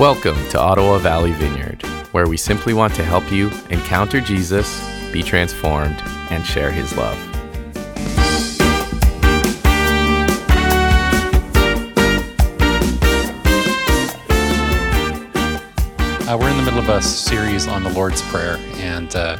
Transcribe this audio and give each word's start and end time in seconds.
Welcome 0.00 0.48
to 0.48 0.58
Ottawa 0.58 0.96
Valley 0.96 1.32
Vineyard, 1.32 1.82
where 2.12 2.26
we 2.26 2.38
simply 2.38 2.72
want 2.72 2.94
to 2.94 3.04
help 3.04 3.30
you 3.30 3.50
encounter 3.68 4.18
Jesus, 4.18 4.82
be 5.12 5.22
transformed, 5.22 6.00
and 6.30 6.42
share 6.42 6.70
his 6.70 6.96
love. 6.96 7.18
Uh, 16.26 16.38
we're 16.40 16.48
in 16.48 16.56
the 16.56 16.62
middle 16.64 16.78
of 16.78 16.88
a 16.88 17.02
series 17.02 17.68
on 17.68 17.84
the 17.84 17.90
Lord's 17.90 18.22
Prayer, 18.22 18.56
and 18.76 19.14
uh, 19.14 19.36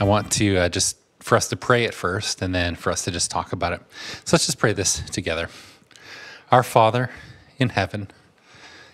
I 0.00 0.04
want 0.04 0.30
to 0.32 0.58
uh, 0.58 0.68
just 0.68 0.98
for 1.20 1.34
us 1.34 1.48
to 1.48 1.56
pray 1.56 1.84
it 1.84 1.94
first, 1.94 2.42
and 2.42 2.54
then 2.54 2.74
for 2.74 2.90
us 2.90 3.04
to 3.04 3.10
just 3.10 3.30
talk 3.30 3.54
about 3.54 3.72
it. 3.72 3.80
So 4.26 4.36
let's 4.36 4.44
just 4.44 4.58
pray 4.58 4.74
this 4.74 5.00
together. 5.08 5.48
Our 6.52 6.62
Father 6.62 7.08
in 7.58 7.70
heaven, 7.70 8.10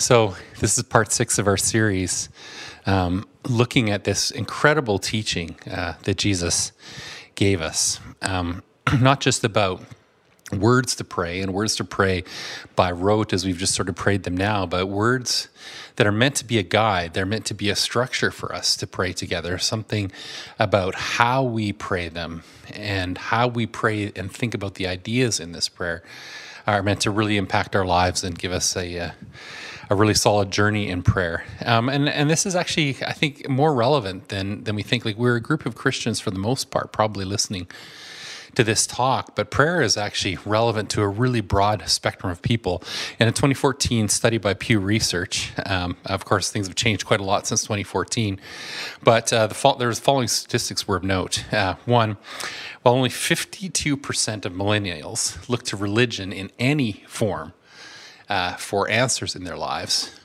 So, 0.00 0.34
this 0.60 0.78
is 0.78 0.84
part 0.84 1.12
six 1.12 1.38
of 1.38 1.46
our 1.46 1.58
series, 1.58 2.30
um, 2.86 3.28
looking 3.46 3.90
at 3.90 4.04
this 4.04 4.30
incredible 4.30 4.98
teaching 4.98 5.56
uh, 5.70 5.92
that 6.04 6.16
Jesus 6.16 6.72
gave 7.34 7.60
us. 7.60 8.00
Um, 8.22 8.62
not 8.98 9.20
just 9.20 9.44
about 9.44 9.82
words 10.54 10.96
to 10.96 11.04
pray 11.04 11.42
and 11.42 11.52
words 11.52 11.76
to 11.76 11.84
pray 11.84 12.24
by 12.76 12.90
rote 12.90 13.34
as 13.34 13.44
we've 13.44 13.58
just 13.58 13.74
sort 13.74 13.90
of 13.90 13.94
prayed 13.94 14.22
them 14.22 14.38
now, 14.38 14.64
but 14.64 14.86
words 14.86 15.48
that 15.96 16.06
are 16.06 16.12
meant 16.12 16.36
to 16.36 16.46
be 16.46 16.56
a 16.56 16.62
guide. 16.62 17.12
They're 17.12 17.26
meant 17.26 17.44
to 17.46 17.54
be 17.54 17.68
a 17.68 17.76
structure 17.76 18.30
for 18.30 18.54
us 18.54 18.76
to 18.76 18.86
pray 18.86 19.12
together, 19.12 19.58
something 19.58 20.10
about 20.58 20.94
how 20.94 21.42
we 21.42 21.74
pray 21.74 22.08
them 22.08 22.42
and 22.72 23.18
how 23.18 23.48
we 23.48 23.66
pray 23.66 24.12
and 24.16 24.32
think 24.32 24.54
about 24.54 24.76
the 24.76 24.86
ideas 24.86 25.38
in 25.38 25.52
this 25.52 25.68
prayer 25.68 26.02
are 26.66 26.82
meant 26.82 27.00
to 27.00 27.10
really 27.10 27.36
impact 27.36 27.76
our 27.76 27.84
lives 27.84 28.24
and 28.24 28.38
give 28.38 28.52
us 28.52 28.76
a, 28.76 28.98
uh, 28.98 29.10
a 29.90 29.96
really 29.96 30.14
solid 30.14 30.52
journey 30.52 30.88
in 30.88 31.02
prayer. 31.02 31.44
Um, 31.66 31.88
and, 31.88 32.08
and 32.08 32.30
this 32.30 32.46
is 32.46 32.54
actually, 32.54 32.96
I 33.04 33.12
think, 33.12 33.48
more 33.48 33.74
relevant 33.74 34.28
than, 34.28 34.62
than 34.62 34.76
we 34.76 34.84
think. 34.84 35.04
Like, 35.04 35.18
we're 35.18 35.36
a 35.36 35.40
group 35.40 35.66
of 35.66 35.74
Christians 35.74 36.20
for 36.20 36.30
the 36.30 36.38
most 36.38 36.70
part, 36.70 36.92
probably 36.92 37.24
listening 37.24 37.66
to 38.54 38.64
this 38.64 38.86
talk, 38.86 39.36
but 39.36 39.50
prayer 39.50 39.80
is 39.80 39.96
actually 39.96 40.36
relevant 40.44 40.90
to 40.90 41.02
a 41.02 41.08
really 41.08 41.40
broad 41.40 41.88
spectrum 41.88 42.30
of 42.30 42.42
people. 42.42 42.82
In 43.18 43.28
a 43.28 43.32
2014 43.32 44.08
study 44.08 44.38
by 44.38 44.54
Pew 44.54 44.80
Research, 44.80 45.52
um, 45.66 45.96
of 46.06 46.24
course, 46.24 46.50
things 46.50 46.66
have 46.66 46.76
changed 46.76 47.06
quite 47.06 47.20
a 47.20 47.24
lot 47.24 47.46
since 47.46 47.62
2014, 47.62 48.40
but 49.02 49.32
uh, 49.32 49.46
the 49.46 49.76
there's 49.78 50.00
following 50.00 50.28
statistics 50.28 50.88
were 50.88 50.96
of 50.96 51.04
note. 51.04 51.52
Uh, 51.52 51.76
one, 51.84 52.16
while 52.82 52.94
only 52.94 53.08
52% 53.08 54.44
of 54.44 54.52
millennials 54.52 55.48
look 55.48 55.62
to 55.64 55.76
religion 55.76 56.32
in 56.32 56.50
any 56.58 57.04
form 57.06 57.52
uh, 58.30 58.54
for 58.54 58.88
answers 58.88 59.36
in 59.36 59.44
their 59.44 59.58
lives, 59.58 60.18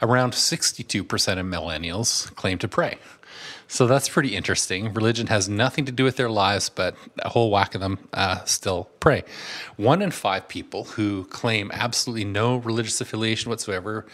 around 0.00 0.32
62% 0.32 1.02
of 1.04 1.46
millennials 1.46 2.34
claim 2.36 2.56
to 2.58 2.68
pray. 2.68 2.98
So 3.66 3.86
that's 3.86 4.08
pretty 4.08 4.34
interesting. 4.34 4.92
Religion 4.92 5.28
has 5.28 5.48
nothing 5.48 5.84
to 5.84 5.92
do 5.92 6.02
with 6.02 6.16
their 6.16 6.28
lives, 6.28 6.68
but 6.68 6.96
a 7.20 7.28
whole 7.28 7.52
whack 7.52 7.76
of 7.76 7.80
them 7.80 8.08
uh, 8.12 8.44
still 8.44 8.90
pray. 8.98 9.22
One 9.76 10.02
in 10.02 10.10
five 10.10 10.48
people 10.48 10.84
who 10.84 11.24
claim 11.26 11.70
absolutely 11.72 12.24
no 12.24 12.56
religious 12.56 13.00
affiliation 13.00 13.48
whatsoever, 13.48 14.06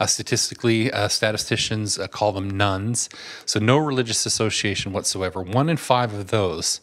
uh, 0.00 0.06
statistically, 0.06 0.90
uh, 0.90 1.06
statisticians 1.06 1.96
uh, 1.96 2.08
call 2.08 2.32
them 2.32 2.50
nones. 2.50 3.08
so 3.46 3.60
no 3.60 3.76
religious 3.76 4.26
association 4.26 4.92
whatsoever. 4.92 5.40
One 5.40 5.68
in 5.68 5.76
five 5.76 6.12
of 6.12 6.28
those 6.28 6.80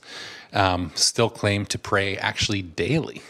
um, 0.54 0.92
still 0.96 1.30
claim 1.30 1.66
to 1.66 1.78
pray 1.78 2.16
actually 2.18 2.62
daily. 2.62 3.22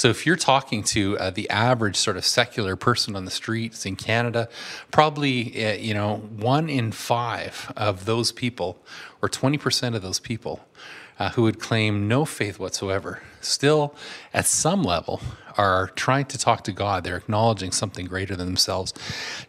So 0.00 0.08
if 0.08 0.24
you're 0.24 0.34
talking 0.34 0.82
to 0.84 1.18
uh, 1.18 1.28
the 1.28 1.50
average 1.50 1.94
sort 1.94 2.16
of 2.16 2.24
secular 2.24 2.74
person 2.74 3.14
on 3.14 3.26
the 3.26 3.30
streets 3.30 3.84
in 3.84 3.96
Canada, 3.96 4.48
probably 4.90 5.62
uh, 5.62 5.74
you 5.74 5.92
know 5.92 6.16
one 6.16 6.70
in 6.70 6.90
five 6.90 7.70
of 7.76 8.06
those 8.06 8.32
people, 8.32 8.82
or 9.20 9.28
20% 9.28 9.94
of 9.94 10.00
those 10.00 10.18
people, 10.18 10.66
uh, 11.20 11.28
who 11.30 11.42
would 11.42 11.60
claim 11.60 12.08
no 12.08 12.24
faith 12.24 12.58
whatsoever, 12.58 13.22
still 13.42 13.94
at 14.32 14.46
some 14.46 14.82
level 14.82 15.20
are 15.58 15.88
trying 15.88 16.24
to 16.24 16.38
talk 16.38 16.64
to 16.64 16.72
God. 16.72 17.04
They're 17.04 17.18
acknowledging 17.18 17.72
something 17.72 18.06
greater 18.06 18.34
than 18.34 18.46
themselves 18.46 18.94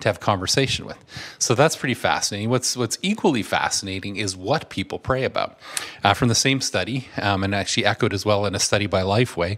to 0.02 0.10
have 0.10 0.20
conversation 0.20 0.86
with. 0.86 0.98
So 1.40 1.56
that's 1.56 1.78
pretty 1.78 1.94
fascinating. 1.94 2.50
What's 2.50 2.76
what's 2.76 2.98
equally 3.02 3.42
fascinating 3.42 4.18
is 4.18 4.36
what 4.36 4.70
people 4.70 5.00
pray 5.00 5.24
about. 5.24 5.58
Uh, 6.04 6.14
from 6.14 6.28
the 6.28 6.36
same 6.36 6.60
study, 6.60 7.08
um, 7.22 7.44
and 7.44 7.56
actually 7.56 7.86
echoed 7.86 8.14
as 8.14 8.26
well 8.26 8.46
in 8.46 8.54
a 8.54 8.60
study 8.60 8.88
by 8.88 9.04
Lifeway, 9.04 9.58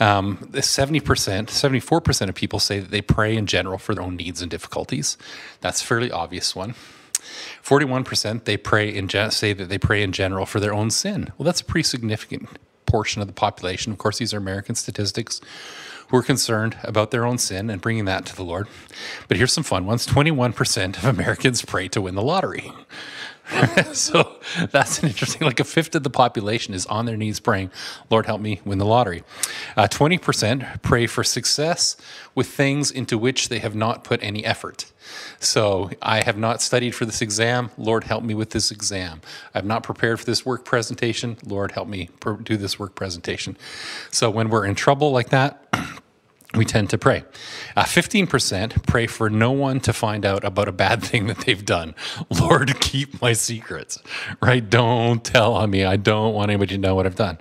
um, 0.00 0.38
70%, 0.52 1.02
74% 1.02 2.28
of 2.28 2.34
people 2.34 2.58
say 2.58 2.78
that 2.80 2.90
they 2.90 3.02
pray 3.02 3.36
in 3.36 3.46
general 3.46 3.76
for 3.76 3.94
their 3.94 4.04
own 4.04 4.16
needs 4.16 4.40
and 4.40 4.50
difficulties. 4.50 5.18
That's 5.60 5.82
a 5.82 5.84
fairly 5.84 6.10
obvious 6.10 6.56
one. 6.56 6.74
41% 7.62 8.44
they 8.44 8.56
pray 8.56 8.88
in 8.88 9.08
gen- 9.08 9.30
say 9.30 9.52
that 9.52 9.68
they 9.68 9.78
pray 9.78 10.02
in 10.02 10.12
general 10.12 10.46
for 10.46 10.60
their 10.60 10.74
own 10.74 10.90
sin. 10.90 11.32
Well, 11.36 11.44
that's 11.44 11.60
a 11.60 11.64
pretty 11.64 11.84
significant 11.84 12.48
portion 12.86 13.22
of 13.22 13.28
the 13.28 13.34
population. 13.34 13.92
Of 13.92 13.98
course, 13.98 14.18
these 14.18 14.34
are 14.34 14.38
American 14.38 14.74
statistics 14.74 15.40
who 16.08 16.16
are 16.16 16.22
concerned 16.22 16.76
about 16.82 17.12
their 17.12 17.24
own 17.24 17.38
sin 17.38 17.70
and 17.70 17.80
bringing 17.80 18.04
that 18.06 18.26
to 18.26 18.36
the 18.36 18.42
Lord. 18.42 18.66
But 19.28 19.36
here's 19.36 19.52
some 19.52 19.64
fun 19.64 19.86
ones 19.86 20.06
21% 20.06 20.98
of 20.98 21.04
Americans 21.04 21.62
pray 21.62 21.88
to 21.88 22.00
win 22.00 22.16
the 22.16 22.22
lottery. 22.22 22.72
so 23.92 24.38
that's 24.70 25.02
an 25.02 25.08
interesting, 25.08 25.42
like 25.42 25.60
a 25.60 25.64
fifth 25.64 25.94
of 25.94 26.02
the 26.02 26.10
population 26.10 26.74
is 26.74 26.86
on 26.86 27.06
their 27.06 27.16
knees 27.16 27.40
praying, 27.40 27.70
Lord, 28.10 28.26
help 28.26 28.40
me 28.40 28.60
win 28.64 28.78
the 28.78 28.86
lottery. 28.86 29.22
Uh, 29.76 29.88
20% 29.88 30.82
pray 30.82 31.06
for 31.06 31.24
success 31.24 31.96
with 32.34 32.48
things 32.48 32.90
into 32.90 33.18
which 33.18 33.48
they 33.48 33.58
have 33.58 33.74
not 33.74 34.04
put 34.04 34.22
any 34.22 34.44
effort. 34.44 34.92
So 35.38 35.90
I 36.02 36.22
have 36.22 36.38
not 36.38 36.62
studied 36.62 36.94
for 36.94 37.04
this 37.04 37.20
exam. 37.22 37.70
Lord, 37.76 38.04
help 38.04 38.22
me 38.22 38.34
with 38.34 38.50
this 38.50 38.70
exam. 38.70 39.20
I've 39.54 39.64
not 39.64 39.82
prepared 39.82 40.20
for 40.20 40.26
this 40.26 40.46
work 40.46 40.64
presentation. 40.64 41.36
Lord, 41.44 41.72
help 41.72 41.88
me 41.88 42.10
do 42.42 42.56
this 42.56 42.78
work 42.78 42.94
presentation. 42.94 43.56
So 44.10 44.30
when 44.30 44.50
we're 44.50 44.66
in 44.66 44.74
trouble 44.74 45.10
like 45.10 45.30
that, 45.30 45.66
we 46.54 46.64
tend 46.64 46.90
to 46.90 46.98
pray. 46.98 47.22
Uh, 47.76 47.84
15% 47.84 48.86
pray 48.86 49.06
for 49.06 49.30
no 49.30 49.52
one 49.52 49.78
to 49.80 49.92
find 49.92 50.26
out 50.26 50.42
about 50.44 50.66
a 50.68 50.72
bad 50.72 51.02
thing 51.04 51.26
that 51.26 51.38
they've 51.38 51.64
done. 51.64 51.94
Lord, 52.28 52.80
keep 52.80 53.20
my 53.22 53.32
secrets, 53.32 54.00
right? 54.42 54.68
Don't 54.68 55.24
tell 55.24 55.54
on 55.54 55.70
me. 55.70 55.84
I 55.84 55.96
don't 55.96 56.34
want 56.34 56.50
anybody 56.50 56.74
to 56.74 56.80
know 56.80 56.94
what 56.94 57.06
I've 57.06 57.14
done. 57.14 57.38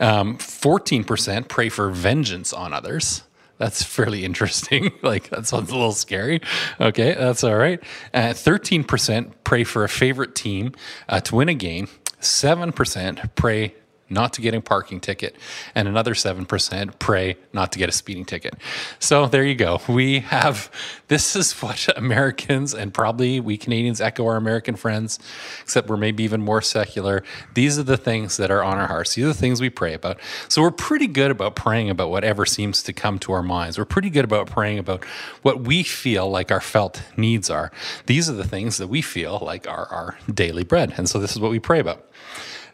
Um, 0.00 0.36
14% 0.38 1.48
pray 1.48 1.68
for 1.68 1.90
vengeance 1.90 2.52
on 2.52 2.72
others. 2.72 3.22
That's 3.56 3.82
fairly 3.82 4.24
interesting. 4.26 4.92
like, 5.02 5.30
that 5.30 5.46
sounds 5.46 5.70
a 5.70 5.74
little 5.74 5.92
scary. 5.92 6.40
Okay, 6.80 7.14
that's 7.14 7.44
all 7.44 7.56
right. 7.56 7.82
Uh, 8.12 8.30
13% 8.30 9.32
pray 9.44 9.64
for 9.64 9.84
a 9.84 9.88
favorite 9.88 10.34
team 10.34 10.72
uh, 11.08 11.20
to 11.20 11.36
win 11.36 11.48
a 11.48 11.54
game. 11.54 11.88
7% 12.20 13.34
pray 13.34 13.74
not 14.12 14.32
to 14.34 14.40
get 14.40 14.54
a 14.54 14.60
parking 14.60 15.00
ticket, 15.00 15.36
and 15.74 15.88
another 15.88 16.14
7% 16.14 16.98
pray 16.98 17.36
not 17.52 17.72
to 17.72 17.78
get 17.78 17.88
a 17.88 17.92
speeding 17.92 18.24
ticket. 18.24 18.54
So 18.98 19.26
there 19.26 19.44
you 19.44 19.54
go. 19.54 19.80
We 19.88 20.20
have 20.20 20.70
this 21.08 21.34
is 21.36 21.52
what 21.62 21.88
Americans 21.96 22.74
and 22.74 22.92
probably 22.92 23.40
we 23.40 23.56
Canadians 23.56 24.00
echo 24.00 24.26
our 24.26 24.36
American 24.36 24.76
friends, 24.76 25.18
except 25.62 25.88
we're 25.88 25.96
maybe 25.96 26.24
even 26.24 26.40
more 26.40 26.62
secular. 26.62 27.22
These 27.54 27.78
are 27.78 27.82
the 27.82 27.96
things 27.96 28.36
that 28.36 28.50
are 28.50 28.62
on 28.62 28.78
our 28.78 28.86
hearts. 28.86 29.14
These 29.14 29.24
are 29.24 29.28
the 29.28 29.34
things 29.34 29.60
we 29.60 29.70
pray 29.70 29.94
about. 29.94 30.18
So 30.48 30.62
we're 30.62 30.70
pretty 30.70 31.06
good 31.06 31.30
about 31.30 31.56
praying 31.56 31.90
about 31.90 32.10
whatever 32.10 32.46
seems 32.46 32.82
to 32.84 32.92
come 32.92 33.18
to 33.20 33.32
our 33.32 33.42
minds. 33.42 33.78
We're 33.78 33.84
pretty 33.84 34.10
good 34.10 34.24
about 34.24 34.48
praying 34.48 34.78
about 34.78 35.04
what 35.42 35.62
we 35.62 35.82
feel 35.82 36.30
like 36.30 36.50
our 36.50 36.60
felt 36.60 37.02
needs 37.16 37.50
are. 37.50 37.70
These 38.06 38.28
are 38.28 38.34
the 38.34 38.46
things 38.46 38.78
that 38.78 38.88
we 38.88 39.02
feel 39.02 39.38
like 39.42 39.68
are 39.68 39.86
our 39.86 40.18
daily 40.32 40.64
bread. 40.64 40.94
And 40.96 41.08
so 41.08 41.18
this 41.18 41.32
is 41.32 41.40
what 41.40 41.50
we 41.50 41.58
pray 41.58 41.80
about. 41.80 42.08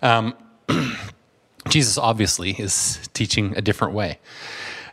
Um, 0.03 0.35
Jesus 1.69 1.99
obviously 1.99 2.53
is 2.53 3.09
teaching 3.15 3.57
a 3.57 3.61
different 3.61 3.95
way. 3.95 4.19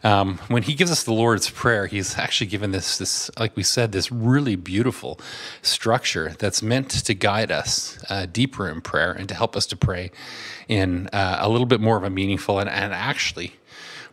Um, 0.03 0.37
when 0.49 0.61
he 0.61 0.75
gives 0.75 0.91
us 0.91 1.03
the 1.03 1.13
Lord's 1.13 1.49
Prayer, 1.49 1.87
he's 1.87 2.15
actually 2.15 2.45
given 2.45 2.71
this, 2.71 2.99
this, 2.99 3.31
like 3.39 3.55
we 3.55 3.63
said, 3.63 3.91
this 3.91 4.11
really 4.11 4.55
beautiful 4.55 5.19
structure 5.63 6.35
that's 6.37 6.61
meant 6.61 6.91
to 6.91 7.13
guide 7.15 7.51
us 7.51 7.97
uh, 8.07 8.27
deeper 8.27 8.69
in 8.69 8.81
prayer 8.81 9.11
and 9.11 9.27
to 9.29 9.33
help 9.33 9.55
us 9.55 9.65
to 9.65 9.75
pray 9.75 10.11
in 10.67 11.07
uh, 11.07 11.37
a 11.39 11.49
little 11.49 11.65
bit 11.65 11.81
more 11.81 11.97
of 11.97 12.03
a 12.03 12.11
meaningful 12.11 12.59
and, 12.59 12.69
and 12.69 12.93
actually 12.93 13.53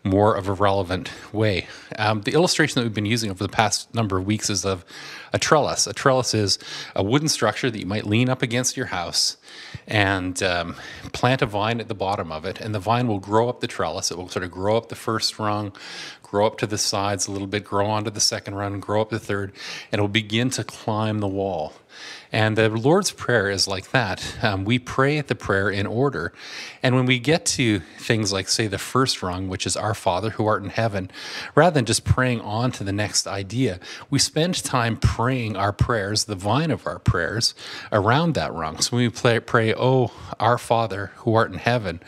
more 0.05 0.35
of 0.35 0.49
a 0.49 0.53
relevant 0.53 1.11
way. 1.33 1.67
Um, 1.97 2.23
the 2.23 2.33
illustration 2.33 2.81
that 2.81 2.85
we've 2.85 2.95
been 2.95 3.07
using 3.07 3.31
over 3.31 3.43
the 3.43 3.49
past 3.49 3.95
number 3.95 4.19
of 4.19 4.27
weeks 4.27 4.51
is 4.51 4.65
of 4.65 4.85
a 5.33 5.39
trellis. 5.39 5.87
A 5.87 5.93
trellis 5.93 6.35
is 6.35 6.59
a 6.97 7.03
wooden 7.03 7.29
structure 7.29 7.71
that 7.71 7.79
you 7.79 7.87
might 7.87 8.07
lean 8.07 8.29
up 8.29 8.43
against 8.43 8.77
your 8.77 8.87
house 8.87 9.37
and 9.87 10.43
um, 10.43 10.77
plant 11.13 11.41
a 11.43 11.47
vine 11.47 11.81
at 11.81 11.89
the 11.89 11.95
bottom 11.95 12.33
of 12.33 12.45
it, 12.45 12.61
and 12.61 12.75
the 12.75 12.81
vine 12.81 13.07
will 13.07 13.21
grow 13.21 13.49
up 13.49 13.61
the 13.61 13.67
trellis. 13.69 14.11
It 14.11 14.19
will 14.19 14.29
sort 14.29 14.45
of 14.45 14.51
grow 14.51 14.77
up 14.77 14.89
the 14.89 14.97
first 14.97 15.39
rung, 15.39 15.73
grow 16.23 16.47
up 16.47 16.59
to 16.59 16.67
the 16.67 16.79
sides 16.79 17.29
a 17.29 17.33
little 17.33 17.47
bit, 17.47 17.65
grow 17.65 17.87
onto 17.87 18.11
the 18.11 18.21
second 18.21 18.57
rung, 18.57 18.81
grow 18.81 19.01
up 19.01 19.11
the 19.11 19.21
third, 19.21 19.53
and 19.93 19.99
it 19.99 20.03
will 20.03 20.09
begin 20.09 20.51
to 20.51 20.65
climb 20.65 21.21
the 21.21 21.29
wall. 21.29 21.75
And 22.33 22.57
the 22.57 22.71
Lord's 22.71 23.11
Prayer 23.11 23.51
is 23.51 23.69
like 23.69 23.91
that. 23.91 24.37
Um, 24.43 24.65
we 24.65 24.79
pray 24.79 25.21
the 25.21 25.35
prayer 25.35 25.69
in 25.69 25.87
order. 25.87 26.33
And 26.83 26.95
when 26.97 27.05
we 27.05 27.19
get 27.19 27.45
to 27.47 27.81
things 27.99 28.33
like, 28.33 28.49
say, 28.49 28.67
the 28.69 28.79
first 28.79 29.23
rung, 29.23 29.49
which 29.49 29.67
is 29.67 29.77
Our 29.77 29.93
Father 29.93 30.31
who 30.31 30.47
art 30.47 30.63
in 30.63 30.71
heaven, 30.71 31.11
rather 31.55 31.75
than 31.75 31.85
just 31.85 32.05
praying 32.05 32.41
on 32.41 32.73
to 32.73 32.85
the 32.85 32.93
next 32.93 33.27
idea, 33.27 33.79
we 34.09 34.19
spend 34.19 34.65
time 34.65 34.97
praying 34.97 35.57
our 35.57 35.73
prayers, 35.75 36.25
the 36.25 36.35
vine 36.35 36.71
of 36.71 36.87
our 36.87 36.99
prayers, 36.99 37.55
around 37.93 38.33
that 38.35 38.53
rung. 38.55 38.81
So 38.81 38.97
when 38.97 39.05
we 39.05 39.11
pray, 39.11 39.39
pray 39.39 39.75
Oh, 39.75 40.11
our 40.41 40.57
Father 40.57 41.13
who 41.17 41.35
art 41.35 41.53
in 41.53 41.59
heaven, 41.59 42.01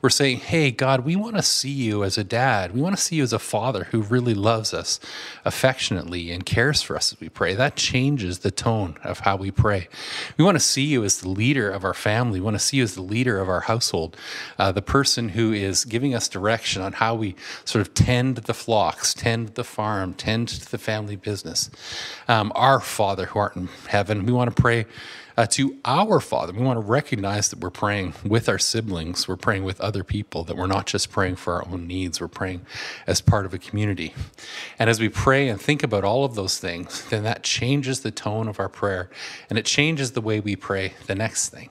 we're 0.00 0.10
saying, 0.10 0.38
Hey, 0.38 0.70
God, 0.70 1.00
we 1.00 1.16
want 1.16 1.34
to 1.36 1.42
see 1.42 1.70
you 1.70 2.04
as 2.04 2.16
a 2.16 2.24
dad. 2.24 2.72
We 2.72 2.80
want 2.80 2.96
to 2.96 3.02
see 3.02 3.16
you 3.16 3.24
as 3.24 3.32
a 3.32 3.38
father 3.40 3.84
who 3.90 4.02
really 4.02 4.34
loves 4.34 4.72
us 4.72 5.00
affectionately 5.44 6.30
and 6.30 6.46
cares 6.46 6.82
for 6.82 6.94
us 6.94 7.12
as 7.12 7.20
we 7.20 7.28
pray. 7.28 7.54
That 7.54 7.74
changes 7.74 8.40
the 8.40 8.52
tone 8.52 8.96
of 9.02 9.20
how 9.20 9.36
we 9.36 9.50
pray 9.50 9.71
pray. 9.72 9.88
We 10.36 10.44
want 10.44 10.56
to 10.56 10.60
see 10.60 10.82
you 10.82 11.02
as 11.02 11.20
the 11.20 11.30
leader 11.30 11.70
of 11.70 11.82
our 11.82 11.94
family. 11.94 12.40
We 12.40 12.44
want 12.44 12.56
to 12.56 12.58
see 12.58 12.76
you 12.76 12.82
as 12.82 12.94
the 12.94 13.00
leader 13.00 13.40
of 13.40 13.48
our 13.48 13.60
household, 13.60 14.18
uh, 14.58 14.70
the 14.70 14.82
person 14.82 15.30
who 15.30 15.52
is 15.52 15.86
giving 15.86 16.14
us 16.14 16.28
direction 16.28 16.82
on 16.82 16.92
how 16.92 17.14
we 17.14 17.36
sort 17.64 17.80
of 17.80 17.94
tend 17.94 18.36
the 18.36 18.52
flocks, 18.52 19.14
tend 19.14 19.54
the 19.54 19.64
farm, 19.64 20.12
tend 20.12 20.48
to 20.48 20.70
the 20.70 20.76
family 20.76 21.16
business. 21.16 21.70
Um, 22.28 22.52
our 22.54 22.80
Father 22.80 23.24
who 23.26 23.38
art 23.38 23.56
in 23.56 23.70
heaven, 23.88 24.26
we 24.26 24.32
want 24.32 24.54
to 24.54 24.60
pray 24.60 24.84
uh, 25.36 25.46
to 25.46 25.78
our 25.84 26.20
Father. 26.20 26.52
We 26.52 26.62
want 26.62 26.78
to 26.78 26.86
recognize 26.86 27.48
that 27.50 27.60
we're 27.60 27.70
praying 27.70 28.14
with 28.24 28.48
our 28.48 28.58
siblings, 28.58 29.28
we're 29.28 29.36
praying 29.36 29.64
with 29.64 29.80
other 29.80 30.04
people, 30.04 30.44
that 30.44 30.56
we're 30.56 30.66
not 30.66 30.86
just 30.86 31.10
praying 31.10 31.36
for 31.36 31.54
our 31.54 31.68
own 31.68 31.86
needs, 31.86 32.20
we're 32.20 32.28
praying 32.28 32.66
as 33.06 33.20
part 33.20 33.46
of 33.46 33.54
a 33.54 33.58
community. 33.58 34.14
And 34.78 34.88
as 34.88 35.00
we 35.00 35.08
pray 35.08 35.48
and 35.48 35.60
think 35.60 35.82
about 35.82 36.04
all 36.04 36.24
of 36.24 36.34
those 36.34 36.58
things, 36.58 37.04
then 37.10 37.22
that 37.24 37.42
changes 37.42 38.00
the 38.00 38.10
tone 38.10 38.48
of 38.48 38.60
our 38.60 38.68
prayer 38.68 39.10
and 39.48 39.58
it 39.58 39.64
changes 39.64 40.12
the 40.12 40.20
way 40.20 40.40
we 40.40 40.56
pray 40.56 40.94
the 41.06 41.14
next 41.14 41.48
thing 41.48 41.70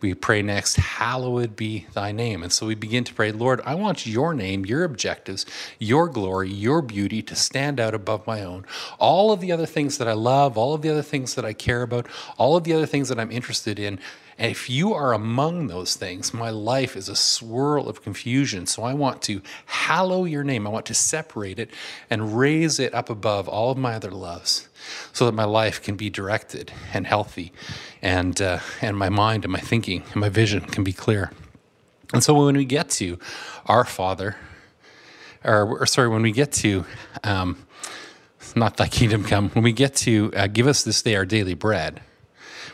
we 0.00 0.14
pray 0.14 0.42
next, 0.42 0.76
hallowed 0.76 1.56
be 1.56 1.86
thy 1.94 2.12
name. 2.12 2.42
And 2.42 2.52
so 2.52 2.66
we 2.66 2.74
begin 2.74 3.04
to 3.04 3.14
pray, 3.14 3.32
Lord, 3.32 3.60
I 3.64 3.74
want 3.74 4.06
your 4.06 4.34
name, 4.34 4.66
your 4.66 4.84
objectives, 4.84 5.46
your 5.78 6.08
glory, 6.08 6.50
your 6.50 6.82
beauty 6.82 7.22
to 7.22 7.34
stand 7.34 7.80
out 7.80 7.94
above 7.94 8.26
my 8.26 8.42
own. 8.42 8.66
All 8.98 9.32
of 9.32 9.40
the 9.40 9.52
other 9.52 9.66
things 9.66 9.98
that 9.98 10.06
I 10.06 10.12
love, 10.12 10.58
all 10.58 10.74
of 10.74 10.82
the 10.82 10.90
other 10.90 11.02
things 11.02 11.34
that 11.34 11.44
I 11.44 11.54
care 11.54 11.82
about, 11.82 12.06
all 12.36 12.56
of 12.56 12.64
the 12.64 12.74
other 12.74 12.86
things 12.86 13.08
that 13.08 13.18
I'm 13.18 13.30
interested 13.30 13.78
in, 13.78 13.98
and 14.38 14.50
if 14.50 14.68
you 14.68 14.92
are 14.92 15.14
among 15.14 15.68
those 15.68 15.96
things, 15.96 16.34
my 16.34 16.50
life 16.50 16.94
is 16.94 17.08
a 17.08 17.16
swirl 17.16 17.88
of 17.88 18.02
confusion. 18.02 18.66
So 18.66 18.82
I 18.82 18.92
want 18.92 19.22
to 19.22 19.40
hallow 19.64 20.24
your 20.24 20.44
name. 20.44 20.66
I 20.66 20.70
want 20.70 20.84
to 20.86 20.94
separate 20.94 21.58
it 21.58 21.70
and 22.10 22.36
raise 22.36 22.78
it 22.78 22.92
up 22.94 23.08
above 23.08 23.48
all 23.48 23.70
of 23.70 23.78
my 23.78 23.94
other 23.94 24.10
loves 24.10 24.68
so 25.12 25.24
that 25.24 25.32
my 25.32 25.44
life 25.44 25.82
can 25.82 25.96
be 25.96 26.10
directed 26.10 26.70
and 26.92 27.06
healthy 27.06 27.50
and, 28.02 28.40
uh, 28.42 28.58
and 28.82 28.98
my 28.98 29.08
mind 29.08 29.44
and 29.44 29.52
my 29.52 29.60
thinking 29.60 30.02
and 30.12 30.16
my 30.16 30.28
vision 30.28 30.60
can 30.60 30.84
be 30.84 30.92
clear. 30.92 31.32
And 32.12 32.22
so 32.22 32.34
when 32.34 32.56
we 32.56 32.66
get 32.66 32.90
to 32.90 33.18
our 33.64 33.84
Father, 33.84 34.36
or, 35.44 35.80
or 35.80 35.86
sorry, 35.86 36.08
when 36.08 36.22
we 36.22 36.32
get 36.32 36.52
to, 36.52 36.84
um, 37.24 37.66
not 38.54 38.76
thy 38.76 38.86
kingdom 38.86 39.24
come, 39.24 39.48
when 39.50 39.64
we 39.64 39.72
get 39.72 39.94
to 39.96 40.30
uh, 40.36 40.46
give 40.46 40.66
us 40.66 40.84
this 40.84 41.00
day 41.00 41.16
our 41.16 41.24
daily 41.24 41.54
bread, 41.54 42.02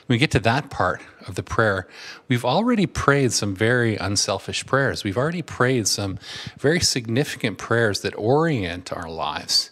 when 0.07 0.17
we 0.17 0.19
get 0.19 0.33
to 0.33 0.41
that 0.41 0.69
part 0.69 1.01
of 1.27 1.35
the 1.35 1.43
prayer, 1.43 1.87
we've 2.29 2.45
already 2.45 2.87
prayed 2.87 3.33
some 3.33 3.55
very 3.55 3.97
unselfish 3.97 4.67
prayers. 4.67 5.05
We've 5.05 5.17
already 5.17 5.43
prayed 5.43 5.89
some 5.89 6.19
very 6.59 6.81
significant 6.81 7.59
prayers 7.59 8.01
that 8.01 8.15
orient 8.17 8.93
our 8.93 9.09
lives 9.09 9.71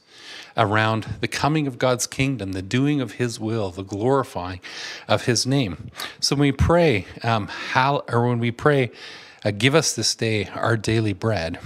around 0.57 1.07
the 1.21 1.29
coming 1.29 1.67
of 1.67 1.79
God's 1.79 2.07
kingdom, 2.07 2.53
the 2.53 2.63
doing 2.63 3.01
of 3.01 3.13
His 3.13 3.39
will, 3.39 3.71
the 3.71 3.83
glorifying 3.83 4.61
of 5.09 5.25
His 5.27 5.47
name. 5.47 5.91
So 6.21 6.37
when 6.37 6.41
we 6.41 6.53
pray, 6.53 7.07
um, 7.23 7.49
how, 7.49 8.05
or 8.09 8.29
when 8.29 8.39
we 8.39 8.51
pray, 8.51 8.91
uh, 9.45 9.53
give 9.53 9.75
us 9.75 9.95
this 9.95 10.15
day 10.15 10.47
our 10.55 10.77
daily 10.77 11.13
bread, 11.13 11.59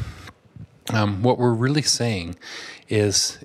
um, 0.93 1.23
what 1.23 1.39
we're 1.39 1.55
really 1.55 1.83
saying 1.83 2.37
is 2.89 3.39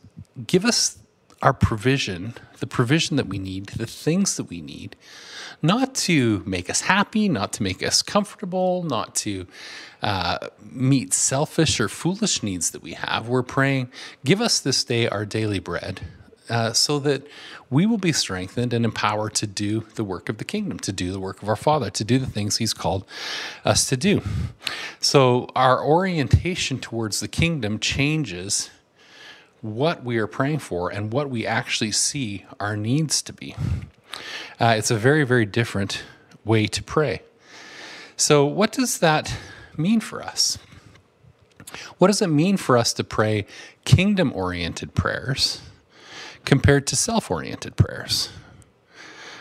give 0.46 0.66
us 0.66 1.00
our 1.42 1.54
provision, 1.54 2.34
the 2.60 2.68
provision 2.68 3.16
that 3.16 3.28
we 3.28 3.40
need, 3.40 3.68
the 3.68 3.88
things 3.88 4.36
that 4.38 4.46
we 4.46 4.62
need, 4.62 4.96
not 5.62 5.94
to 5.94 6.42
make 6.46 6.70
us 6.70 6.82
happy, 6.82 7.28
not 7.28 7.54
to 7.54 7.64
make 7.64 7.84
us 7.84 8.02
comfortable, 8.02 8.84
not 8.84 9.16
to 9.16 9.46
uh, 10.02 10.48
meet 10.62 11.14
selfish 11.14 11.80
or 11.80 11.90
foolish 11.90 12.42
needs 12.42 12.72
that 12.72 12.82
we 12.82 12.94
have. 12.94 13.28
We're 13.28 13.44
praying, 13.44 13.92
give 14.24 14.42
us 14.42 14.60
this 14.60 14.84
day 14.84 15.08
our 15.08 15.26
daily 15.26 15.60
bread. 15.60 16.02
Uh, 16.50 16.74
so 16.74 16.98
that 16.98 17.28
we 17.70 17.86
will 17.86 18.00
be 18.00 18.12
strengthened 18.12 18.74
and 18.74 18.84
empowered 18.84 19.36
to 19.36 19.46
do 19.46 19.86
the 19.94 20.04
work 20.04 20.30
of 20.30 20.40
the 20.40 20.44
kingdom, 20.44 20.80
to 20.80 20.92
do 20.92 21.12
the 21.12 21.20
work 21.20 21.44
of 21.44 21.48
our 21.48 21.56
Father, 21.56 21.92
to 21.92 22.04
do 22.04 22.18
the 22.18 22.26
things 22.26 22.58
He's 22.58 22.74
called 22.74 23.06
us 23.64 23.88
to 23.90 23.96
do. 23.96 24.24
So, 25.00 25.48
our 25.56 25.80
orientation 25.84 26.80
towards 26.80 27.20
the 27.20 27.28
kingdom 27.28 27.78
changes 27.78 28.72
what 29.62 30.04
we 30.04 30.18
are 30.18 30.26
praying 30.26 30.58
for 30.58 30.90
and 30.90 31.14
what 31.14 31.30
we 31.30 31.46
actually 31.46 31.92
see 31.92 32.46
our 32.60 32.76
needs 32.76 33.22
to 33.22 33.32
be. 33.34 33.56
Uh, 34.60 34.76
it's 34.78 34.92
a 34.92 34.96
very, 34.96 35.24
very 35.24 35.46
different 35.46 36.04
way 36.46 36.68
to 36.68 36.84
pray. 36.84 37.22
So, 38.16 38.46
what 38.46 38.72
does 38.72 39.00
that 39.00 39.36
mean 39.78 40.00
for 40.00 40.22
us? 40.22 40.58
What 41.98 42.08
does 42.08 42.22
it 42.22 42.28
mean 42.28 42.58
for 42.58 42.78
us 42.78 42.94
to 42.94 43.04
pray 43.04 43.46
kingdom 43.86 44.34
oriented 44.34 44.96
prayers 44.96 45.62
compared 46.46 46.88
to 46.88 46.96
self 46.96 47.30
oriented 47.30 47.76
prayers? 47.76 48.30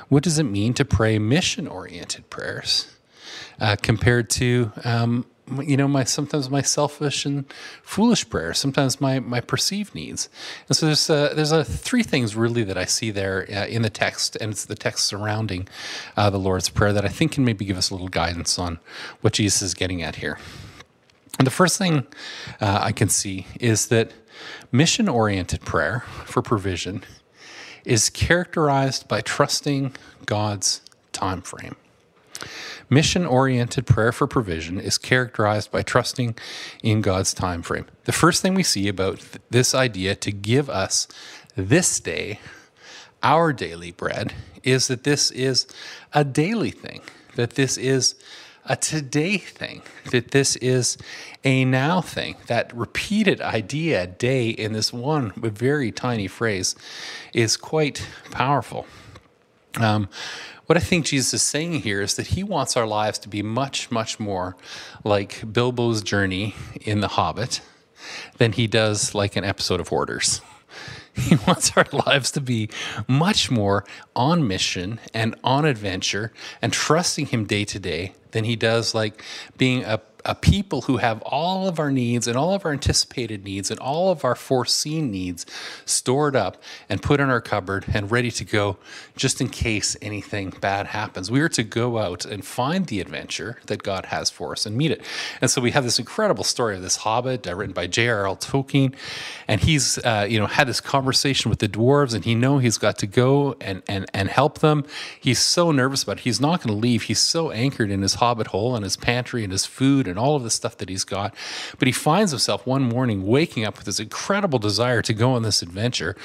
What 0.08 0.22
does 0.22 0.38
it 0.38 0.44
mean 0.44 0.74
to 0.74 0.84
pray 0.84 1.18
mission 1.18 1.66
oriented 1.66 2.30
prayers 2.30 2.94
uh, 3.60 3.76
compared 3.80 4.30
to 4.30 4.72
um, 4.84 5.26
you 5.64 5.76
know 5.76 5.88
my 5.88 6.04
sometimes 6.04 6.50
my 6.50 6.62
selfish 6.62 7.24
and 7.24 7.44
foolish 7.82 8.28
prayers 8.28 8.58
sometimes 8.58 9.00
my 9.00 9.18
my 9.20 9.40
perceived 9.40 9.94
needs. 9.94 10.28
And 10.68 10.76
so 10.76 10.86
there's 10.86 11.08
a, 11.10 11.32
there's 11.34 11.52
a 11.52 11.64
three 11.64 12.02
things 12.02 12.36
really 12.36 12.64
that 12.64 12.76
i 12.76 12.84
see 12.84 13.10
there 13.10 13.46
uh, 13.50 13.66
in 13.66 13.82
the 13.82 13.90
text 13.90 14.36
and 14.40 14.52
it's 14.52 14.64
the 14.64 14.74
text 14.74 15.04
surrounding 15.06 15.68
uh, 16.16 16.30
the 16.30 16.38
lord's 16.38 16.68
prayer 16.68 16.92
that 16.92 17.04
i 17.04 17.08
think 17.08 17.32
can 17.32 17.44
maybe 17.44 17.64
give 17.64 17.76
us 17.76 17.90
a 17.90 17.94
little 17.94 18.08
guidance 18.08 18.58
on 18.58 18.78
what 19.20 19.32
jesus 19.32 19.62
is 19.62 19.74
getting 19.74 20.02
at 20.02 20.16
here. 20.16 20.38
And 21.38 21.46
the 21.46 21.52
first 21.52 21.78
thing 21.78 22.06
uh, 22.60 22.80
i 22.82 22.92
can 22.92 23.08
see 23.08 23.46
is 23.60 23.86
that 23.88 24.12
mission 24.72 25.08
oriented 25.08 25.62
prayer 25.62 26.04
for 26.24 26.42
provision 26.42 27.04
is 27.84 28.10
characterized 28.10 29.08
by 29.08 29.20
trusting 29.20 29.94
god's 30.26 30.82
time 31.12 31.42
frame 31.42 31.76
Mission 32.90 33.26
oriented 33.26 33.86
prayer 33.86 34.12
for 34.12 34.26
provision 34.26 34.80
is 34.80 34.98
characterized 34.98 35.70
by 35.70 35.82
trusting 35.82 36.36
in 36.82 37.00
God's 37.00 37.34
time 37.34 37.62
frame. 37.62 37.86
The 38.04 38.12
first 38.12 38.40
thing 38.40 38.54
we 38.54 38.62
see 38.62 38.88
about 38.88 39.18
th- 39.20 39.42
this 39.50 39.74
idea 39.74 40.14
to 40.16 40.32
give 40.32 40.70
us 40.70 41.06
this 41.54 42.00
day 42.00 42.40
our 43.22 43.52
daily 43.52 43.90
bread 43.90 44.32
is 44.62 44.88
that 44.88 45.04
this 45.04 45.30
is 45.30 45.66
a 46.12 46.24
daily 46.24 46.70
thing, 46.70 47.00
that 47.34 47.54
this 47.54 47.76
is 47.76 48.14
a 48.64 48.76
today 48.76 49.38
thing, 49.38 49.82
that 50.10 50.30
this 50.30 50.56
is 50.56 50.98
a 51.44 51.64
now 51.64 52.00
thing. 52.00 52.36
That 52.46 52.74
repeated 52.74 53.40
idea, 53.40 54.06
day, 54.06 54.50
in 54.50 54.72
this 54.72 54.92
one 54.92 55.32
very 55.36 55.90
tiny 55.90 56.28
phrase 56.28 56.76
is 57.32 57.56
quite 57.56 58.06
powerful. 58.30 58.86
Um, 59.76 60.08
what 60.68 60.76
I 60.76 60.80
think 60.80 61.06
Jesus 61.06 61.32
is 61.32 61.42
saying 61.42 61.80
here 61.80 62.02
is 62.02 62.16
that 62.16 62.26
he 62.28 62.44
wants 62.44 62.76
our 62.76 62.86
lives 62.86 63.18
to 63.20 63.28
be 63.30 63.42
much, 63.42 63.90
much 63.90 64.20
more 64.20 64.54
like 65.02 65.50
Bilbo's 65.50 66.02
journey 66.02 66.54
in 66.82 67.00
The 67.00 67.08
Hobbit 67.08 67.62
than 68.36 68.52
he 68.52 68.66
does 68.66 69.14
like 69.14 69.34
an 69.34 69.44
episode 69.44 69.80
of 69.80 69.88
Hoarders. 69.88 70.42
He 71.18 71.34
wants 71.48 71.72
our 71.76 71.86
lives 72.06 72.30
to 72.32 72.40
be 72.40 72.70
much 73.08 73.50
more 73.50 73.84
on 74.14 74.46
mission 74.46 75.00
and 75.12 75.34
on 75.42 75.64
adventure 75.64 76.32
and 76.62 76.72
trusting 76.72 77.26
him 77.26 77.44
day 77.44 77.64
to 77.64 77.80
day 77.80 78.12
than 78.30 78.44
he 78.44 78.54
does 78.54 78.94
like 78.94 79.24
being 79.56 79.82
a, 79.82 80.00
a 80.28 80.34
people 80.34 80.82
who 80.82 80.98
have 80.98 81.22
all 81.22 81.66
of 81.66 81.80
our 81.80 81.90
needs 81.90 82.28
and 82.28 82.36
all 82.36 82.52
of 82.52 82.66
our 82.66 82.72
anticipated 82.72 83.44
needs 83.44 83.70
and 83.70 83.80
all 83.80 84.10
of 84.10 84.24
our 84.26 84.34
foreseen 84.34 85.10
needs 85.10 85.46
stored 85.86 86.36
up 86.36 86.62
and 86.86 87.02
put 87.02 87.18
in 87.18 87.30
our 87.30 87.40
cupboard 87.40 87.86
and 87.94 88.10
ready 88.10 88.30
to 88.30 88.44
go 88.44 88.76
just 89.16 89.40
in 89.40 89.48
case 89.48 89.96
anything 90.02 90.52
bad 90.60 90.88
happens. 90.88 91.30
We 91.30 91.40
are 91.40 91.48
to 91.48 91.62
go 91.62 91.96
out 91.96 92.26
and 92.26 92.44
find 92.44 92.86
the 92.86 93.00
adventure 93.00 93.58
that 93.66 93.82
God 93.82 94.06
has 94.06 94.28
for 94.28 94.52
us 94.52 94.66
and 94.66 94.76
meet 94.76 94.90
it. 94.90 95.02
And 95.40 95.50
so 95.50 95.62
we 95.62 95.70
have 95.70 95.82
this 95.82 95.98
incredible 95.98 96.44
story 96.44 96.76
of 96.76 96.82
this 96.82 96.96
hobbit 96.96 97.46
uh, 97.46 97.54
written 97.54 97.72
by 97.72 97.86
J.R.R. 97.86 98.36
Tolkien. 98.36 98.94
And 99.48 99.62
he's, 99.62 99.96
uh, 100.04 100.26
you 100.28 100.38
know, 100.38 100.46
had 100.46 100.68
this 100.68 100.82
conversation 100.82 101.48
with 101.48 101.60
the 101.60 101.68
dwarves 101.68 102.14
and 102.14 102.26
he 102.26 102.34
know 102.34 102.58
he's 102.58 102.76
got 102.76 102.98
to 102.98 103.06
go 103.06 103.56
and, 103.62 103.82
and, 103.88 104.04
and 104.12 104.28
help 104.28 104.58
them. 104.58 104.84
He's 105.18 105.38
so 105.38 105.72
nervous 105.72 106.02
about 106.02 106.18
it. 106.18 106.24
He's 106.24 106.40
not 106.40 106.62
going 106.62 106.74
to 106.74 106.80
leave. 106.80 107.04
He's 107.04 107.18
so 107.18 107.50
anchored 107.50 107.90
in 107.90 108.02
his 108.02 108.14
hobbit 108.14 108.48
hole 108.48 108.76
and 108.76 108.84
his 108.84 108.98
pantry 108.98 109.42
and 109.42 109.52
his 109.52 109.64
food 109.64 110.06
and 110.06 110.17
all 110.18 110.36
of 110.36 110.42
the 110.42 110.50
stuff 110.50 110.76
that 110.78 110.88
he's 110.88 111.04
got. 111.04 111.34
But 111.78 111.86
he 111.86 111.92
finds 111.92 112.32
himself 112.32 112.66
one 112.66 112.82
morning 112.82 113.26
waking 113.26 113.64
up 113.64 113.76
with 113.76 113.86
this 113.86 114.00
incredible 114.00 114.58
desire 114.58 115.02
to 115.02 115.14
go 115.14 115.32
on 115.32 115.42
this 115.42 115.62
adventure, 115.62 116.16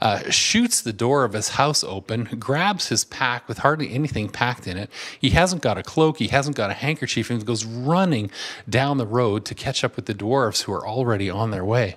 uh, 0.00 0.30
shoots 0.30 0.80
the 0.80 0.92
door 0.92 1.24
of 1.24 1.32
his 1.32 1.50
house 1.50 1.84
open, 1.84 2.24
grabs 2.38 2.88
his 2.88 3.04
pack 3.04 3.48
with 3.48 3.58
hardly 3.58 3.92
anything 3.92 4.28
packed 4.28 4.66
in 4.66 4.76
it. 4.76 4.90
He 5.20 5.30
hasn't 5.30 5.62
got 5.62 5.78
a 5.78 5.82
cloak, 5.82 6.18
he 6.18 6.28
hasn't 6.28 6.56
got 6.56 6.70
a 6.70 6.74
handkerchief, 6.74 7.30
and 7.30 7.44
goes 7.44 7.64
running 7.64 8.30
down 8.68 8.98
the 8.98 9.06
road 9.06 9.44
to 9.46 9.54
catch 9.54 9.84
up 9.84 9.96
with 9.96 10.06
the 10.06 10.14
dwarves 10.14 10.62
who 10.62 10.72
are 10.72 10.86
already 10.86 11.30
on 11.30 11.50
their 11.50 11.64
way. 11.64 11.96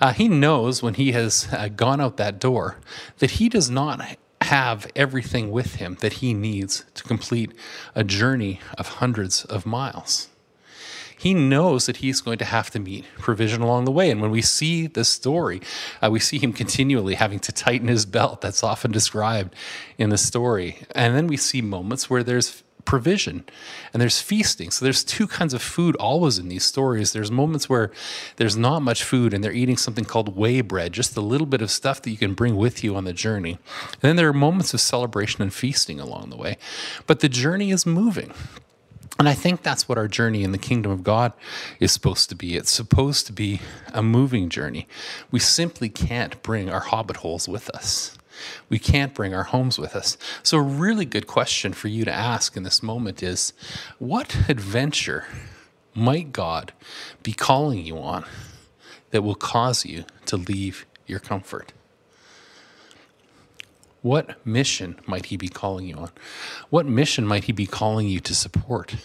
Uh, 0.00 0.12
he 0.12 0.28
knows 0.28 0.82
when 0.82 0.94
he 0.94 1.12
has 1.12 1.48
uh, 1.52 1.68
gone 1.68 2.00
out 2.00 2.16
that 2.16 2.38
door 2.38 2.76
that 3.18 3.32
he 3.32 3.48
does 3.48 3.70
not 3.70 4.16
have 4.42 4.90
everything 4.96 5.50
with 5.50 5.76
him 5.76 5.96
that 6.00 6.14
he 6.14 6.32
needs 6.34 6.84
to 6.94 7.02
complete 7.04 7.52
a 7.94 8.02
journey 8.02 8.60
of 8.78 8.88
hundreds 8.88 9.44
of 9.44 9.66
miles 9.66 10.29
he 11.20 11.34
knows 11.34 11.84
that 11.84 11.98
he's 11.98 12.22
going 12.22 12.38
to 12.38 12.46
have 12.46 12.70
to 12.70 12.80
meet 12.80 13.04
provision 13.18 13.60
along 13.60 13.84
the 13.84 13.90
way. 13.90 14.10
And 14.10 14.22
when 14.22 14.30
we 14.30 14.40
see 14.40 14.86
the 14.86 15.04
story, 15.04 15.60
uh, 16.02 16.08
we 16.10 16.18
see 16.18 16.38
him 16.38 16.54
continually 16.54 17.16
having 17.16 17.38
to 17.40 17.52
tighten 17.52 17.88
his 17.88 18.06
belt. 18.06 18.40
That's 18.40 18.62
often 18.62 18.90
described 18.90 19.54
in 19.98 20.08
the 20.08 20.16
story. 20.16 20.78
And 20.94 21.14
then 21.14 21.26
we 21.26 21.36
see 21.36 21.60
moments 21.60 22.08
where 22.08 22.22
there's 22.22 22.62
provision 22.86 23.44
and 23.92 24.00
there's 24.00 24.22
feasting. 24.22 24.70
So 24.70 24.82
there's 24.82 25.04
two 25.04 25.26
kinds 25.26 25.52
of 25.52 25.60
food 25.60 25.94
always 25.96 26.38
in 26.38 26.48
these 26.48 26.64
stories. 26.64 27.12
There's 27.12 27.30
moments 27.30 27.68
where 27.68 27.92
there's 28.36 28.56
not 28.56 28.80
much 28.80 29.04
food 29.04 29.34
and 29.34 29.44
they're 29.44 29.52
eating 29.52 29.76
something 29.76 30.06
called 30.06 30.34
way 30.34 30.62
bread, 30.62 30.94
just 30.94 31.14
a 31.18 31.20
little 31.20 31.46
bit 31.46 31.60
of 31.60 31.70
stuff 31.70 32.00
that 32.00 32.10
you 32.10 32.16
can 32.16 32.32
bring 32.32 32.56
with 32.56 32.82
you 32.82 32.96
on 32.96 33.04
the 33.04 33.12
journey. 33.12 33.58
And 33.92 34.00
then 34.00 34.16
there 34.16 34.28
are 34.30 34.32
moments 34.32 34.72
of 34.72 34.80
celebration 34.80 35.42
and 35.42 35.52
feasting 35.52 36.00
along 36.00 36.30
the 36.30 36.38
way. 36.38 36.56
But 37.06 37.20
the 37.20 37.28
journey 37.28 37.72
is 37.72 37.84
moving. 37.84 38.32
And 39.20 39.28
I 39.28 39.34
think 39.34 39.62
that's 39.62 39.86
what 39.86 39.98
our 39.98 40.08
journey 40.08 40.44
in 40.44 40.52
the 40.52 40.56
kingdom 40.56 40.90
of 40.90 41.04
God 41.04 41.34
is 41.78 41.92
supposed 41.92 42.30
to 42.30 42.34
be. 42.34 42.56
It's 42.56 42.70
supposed 42.70 43.26
to 43.26 43.34
be 43.34 43.60
a 43.92 44.02
moving 44.02 44.48
journey. 44.48 44.88
We 45.30 45.40
simply 45.40 45.90
can't 45.90 46.42
bring 46.42 46.70
our 46.70 46.80
hobbit 46.80 47.18
holes 47.18 47.46
with 47.46 47.68
us. 47.68 48.16
We 48.70 48.78
can't 48.78 49.12
bring 49.12 49.34
our 49.34 49.42
homes 49.42 49.78
with 49.78 49.94
us. 49.94 50.16
So, 50.42 50.56
a 50.56 50.62
really 50.62 51.04
good 51.04 51.26
question 51.26 51.74
for 51.74 51.88
you 51.88 52.06
to 52.06 52.10
ask 52.10 52.56
in 52.56 52.62
this 52.62 52.82
moment 52.82 53.22
is 53.22 53.52
what 53.98 54.34
adventure 54.48 55.26
might 55.94 56.32
God 56.32 56.72
be 57.22 57.34
calling 57.34 57.84
you 57.84 57.98
on 57.98 58.24
that 59.10 59.20
will 59.20 59.34
cause 59.34 59.84
you 59.84 60.06
to 60.24 60.38
leave 60.38 60.86
your 61.06 61.18
comfort? 61.18 61.74
What 64.02 64.44
mission 64.46 64.98
might 65.06 65.26
he 65.26 65.36
be 65.36 65.48
calling 65.48 65.86
you 65.86 65.96
on? 65.96 66.10
What 66.70 66.86
mission 66.86 67.26
might 67.26 67.44
he 67.44 67.52
be 67.52 67.66
calling 67.66 68.08
you 68.08 68.20
to 68.20 68.34
support? 68.34 68.96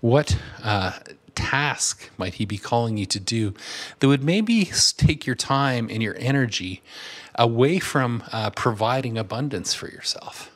What 0.00 0.38
uh, 0.62 0.92
task 1.34 2.10
might 2.16 2.34
he 2.34 2.44
be 2.44 2.58
calling 2.58 2.96
you 2.96 3.06
to 3.06 3.18
do 3.18 3.54
that 3.98 4.08
would 4.08 4.22
maybe 4.22 4.66
take 4.96 5.26
your 5.26 5.36
time 5.36 5.88
and 5.90 6.02
your 6.02 6.16
energy 6.18 6.82
away 7.34 7.78
from 7.78 8.22
uh, 8.32 8.50
providing 8.50 9.18
abundance 9.18 9.74
for 9.74 9.88
yourself? 9.88 10.52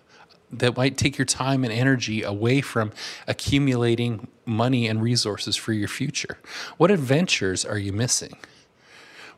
That 0.52 0.76
might 0.76 0.96
take 0.96 1.16
your 1.16 1.26
time 1.26 1.64
and 1.64 1.72
energy 1.72 2.22
away 2.22 2.60
from 2.60 2.92
accumulating 3.28 4.26
money 4.44 4.88
and 4.88 5.00
resources 5.00 5.56
for 5.56 5.72
your 5.72 5.86
future. 5.88 6.38
What 6.76 6.90
adventures 6.90 7.64
are 7.64 7.78
you 7.78 7.92
missing? 7.92 8.36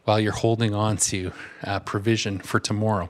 While 0.04 0.18
you're 0.18 0.32
holding 0.32 0.75
on 0.75 0.97
to 0.97 1.32
uh, 1.64 1.78
provision 1.80 2.38
for 2.40 2.59
tomorrow. 2.59 3.09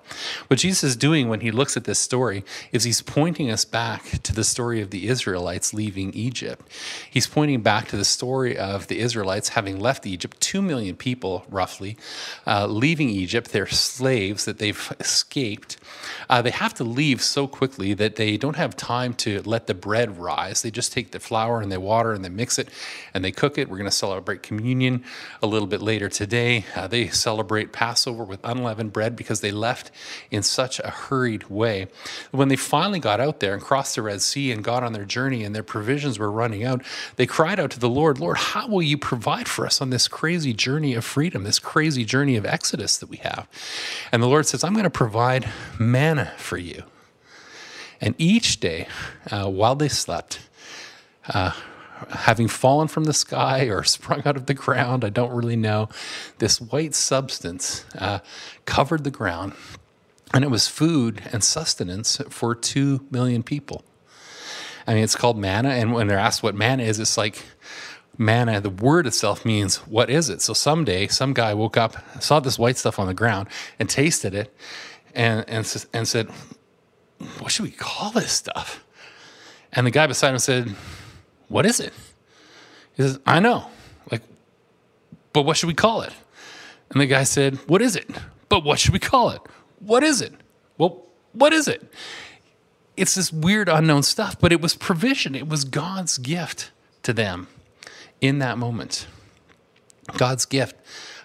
What 0.48 0.58
Jesus 0.60 0.84
is 0.84 0.96
doing 0.96 1.28
when 1.28 1.40
he 1.40 1.50
looks 1.50 1.76
at 1.76 1.84
this 1.84 1.98
story 1.98 2.44
is 2.70 2.84
he's 2.84 3.00
pointing 3.00 3.50
us 3.50 3.64
back 3.64 4.22
to 4.22 4.34
the 4.34 4.44
story 4.44 4.80
of 4.82 4.90
the 4.90 5.08
Israelites 5.08 5.72
leaving 5.72 6.12
Egypt. 6.12 6.66
He's 7.10 7.26
pointing 7.26 7.62
back 7.62 7.88
to 7.88 7.96
the 7.96 8.04
story 8.04 8.58
of 8.58 8.88
the 8.88 9.00
Israelites 9.00 9.50
having 9.50 9.80
left 9.80 10.06
Egypt, 10.06 10.38
two 10.40 10.60
million 10.60 10.96
people 10.96 11.46
roughly, 11.48 11.96
uh, 12.46 12.66
leaving 12.66 13.08
Egypt. 13.08 13.52
They're 13.52 13.66
slaves 13.66 14.44
that 14.44 14.58
they've 14.58 14.92
escaped. 15.00 15.78
Uh, 16.28 16.42
they 16.42 16.50
have 16.50 16.74
to 16.74 16.84
leave 16.84 17.22
so 17.22 17.46
quickly 17.46 17.94
that 17.94 18.16
they 18.16 18.36
don't 18.36 18.56
have 18.56 18.76
time 18.76 19.14
to 19.14 19.42
let 19.42 19.66
the 19.66 19.74
bread 19.74 20.18
rise. 20.18 20.62
They 20.62 20.70
just 20.70 20.92
take 20.92 21.12
the 21.12 21.20
flour 21.20 21.60
and 21.60 21.72
they 21.72 21.78
water 21.78 22.12
and 22.12 22.24
they 22.24 22.28
mix 22.28 22.58
it 22.58 22.68
and 23.14 23.24
they 23.24 23.32
cook 23.32 23.56
it. 23.56 23.68
We're 23.68 23.78
going 23.78 23.90
to 23.90 23.96
celebrate 23.96 24.42
communion 24.42 25.04
a 25.42 25.46
little 25.46 25.68
bit 25.68 25.80
later 25.80 26.08
today. 26.08 26.64
Uh, 26.76 26.81
they 26.86 27.08
celebrate 27.08 27.72
Passover 27.72 28.24
with 28.24 28.40
unleavened 28.44 28.92
bread 28.92 29.16
because 29.16 29.40
they 29.40 29.50
left 29.50 29.90
in 30.30 30.42
such 30.42 30.78
a 30.80 30.90
hurried 30.90 31.48
way. 31.48 31.88
When 32.30 32.48
they 32.48 32.56
finally 32.56 33.00
got 33.00 33.20
out 33.20 33.40
there 33.40 33.54
and 33.54 33.62
crossed 33.62 33.94
the 33.94 34.02
Red 34.02 34.22
Sea 34.22 34.52
and 34.52 34.64
got 34.64 34.82
on 34.82 34.92
their 34.92 35.04
journey 35.04 35.44
and 35.44 35.54
their 35.54 35.62
provisions 35.62 36.18
were 36.18 36.30
running 36.30 36.64
out, 36.64 36.82
they 37.16 37.26
cried 37.26 37.60
out 37.60 37.70
to 37.72 37.80
the 37.80 37.88
Lord, 37.88 38.18
Lord, 38.18 38.36
how 38.38 38.68
will 38.68 38.82
you 38.82 38.98
provide 38.98 39.48
for 39.48 39.66
us 39.66 39.80
on 39.80 39.90
this 39.90 40.08
crazy 40.08 40.52
journey 40.52 40.94
of 40.94 41.04
freedom, 41.04 41.44
this 41.44 41.58
crazy 41.58 42.04
journey 42.04 42.36
of 42.36 42.46
Exodus 42.46 42.96
that 42.98 43.08
we 43.08 43.18
have? 43.18 43.48
And 44.10 44.22
the 44.22 44.28
Lord 44.28 44.46
says, 44.46 44.64
I'm 44.64 44.74
going 44.74 44.84
to 44.84 44.90
provide 44.90 45.48
manna 45.78 46.32
for 46.36 46.58
you. 46.58 46.84
And 48.00 48.14
each 48.18 48.58
day, 48.58 48.88
uh, 49.30 49.48
while 49.48 49.76
they 49.76 49.88
slept, 49.88 50.40
uh, 51.28 51.52
having 52.10 52.48
fallen 52.48 52.88
from 52.88 53.04
the 53.04 53.12
sky 53.12 53.64
or 53.64 53.82
sprung 53.84 54.22
out 54.26 54.36
of 54.36 54.46
the 54.46 54.54
ground, 54.54 55.04
I 55.04 55.10
don't 55.10 55.32
really 55.32 55.56
know. 55.56 55.88
This 56.38 56.60
white 56.60 56.94
substance 56.94 57.84
uh, 57.98 58.20
covered 58.64 59.04
the 59.04 59.10
ground, 59.10 59.54
and 60.34 60.44
it 60.44 60.50
was 60.50 60.68
food 60.68 61.22
and 61.32 61.42
sustenance 61.42 62.20
for 62.30 62.54
two 62.54 63.06
million 63.10 63.42
people. 63.42 63.84
I 64.86 64.94
mean, 64.94 65.04
it's 65.04 65.16
called 65.16 65.38
manna, 65.38 65.70
and 65.70 65.92
when 65.92 66.08
they're 66.08 66.18
asked 66.18 66.42
what 66.42 66.54
manna 66.54 66.82
is, 66.82 66.98
it's 66.98 67.16
like 67.16 67.42
manna, 68.18 68.60
the 68.60 68.70
word 68.70 69.06
itself 69.06 69.44
means 69.44 69.76
what 69.86 70.10
is 70.10 70.28
it? 70.28 70.42
So 70.42 70.52
someday, 70.52 71.06
some 71.08 71.32
guy 71.32 71.54
woke 71.54 71.76
up, 71.76 71.96
saw 72.22 72.40
this 72.40 72.58
white 72.58 72.76
stuff 72.76 72.98
on 72.98 73.06
the 73.06 73.14
ground, 73.14 73.48
and 73.78 73.88
tasted 73.88 74.34
it, 74.34 74.54
and, 75.14 75.44
and, 75.48 75.86
and 75.92 76.08
said, 76.08 76.28
What 77.38 77.52
should 77.52 77.64
we 77.64 77.70
call 77.70 78.10
this 78.10 78.32
stuff? 78.32 78.84
And 79.72 79.86
the 79.86 79.90
guy 79.90 80.06
beside 80.06 80.32
him 80.32 80.38
said, 80.38 80.74
what 81.52 81.66
is 81.66 81.80
it? 81.80 81.92
He 82.94 83.02
says, 83.02 83.20
I 83.26 83.38
know. 83.38 83.66
Like, 84.10 84.22
but 85.32 85.42
what 85.42 85.56
should 85.56 85.66
we 85.66 85.74
call 85.74 86.00
it? 86.00 86.12
And 86.90 87.00
the 87.00 87.06
guy 87.06 87.24
said, 87.24 87.56
What 87.68 87.82
is 87.82 87.94
it? 87.94 88.10
But 88.48 88.64
what 88.64 88.78
should 88.78 88.92
we 88.92 88.98
call 88.98 89.30
it? 89.30 89.40
What 89.78 90.02
is 90.02 90.20
it? 90.22 90.32
Well, 90.78 91.04
what 91.32 91.52
is 91.52 91.68
it? 91.68 91.92
It's 92.96 93.14
this 93.14 93.32
weird 93.32 93.68
unknown 93.68 94.02
stuff, 94.02 94.38
but 94.38 94.52
it 94.52 94.60
was 94.60 94.74
provision. 94.74 95.34
It 95.34 95.48
was 95.48 95.64
God's 95.64 96.18
gift 96.18 96.70
to 97.02 97.12
them 97.12 97.48
in 98.20 98.38
that 98.38 98.58
moment. 98.58 99.06
God's 100.16 100.44
gift 100.44 100.76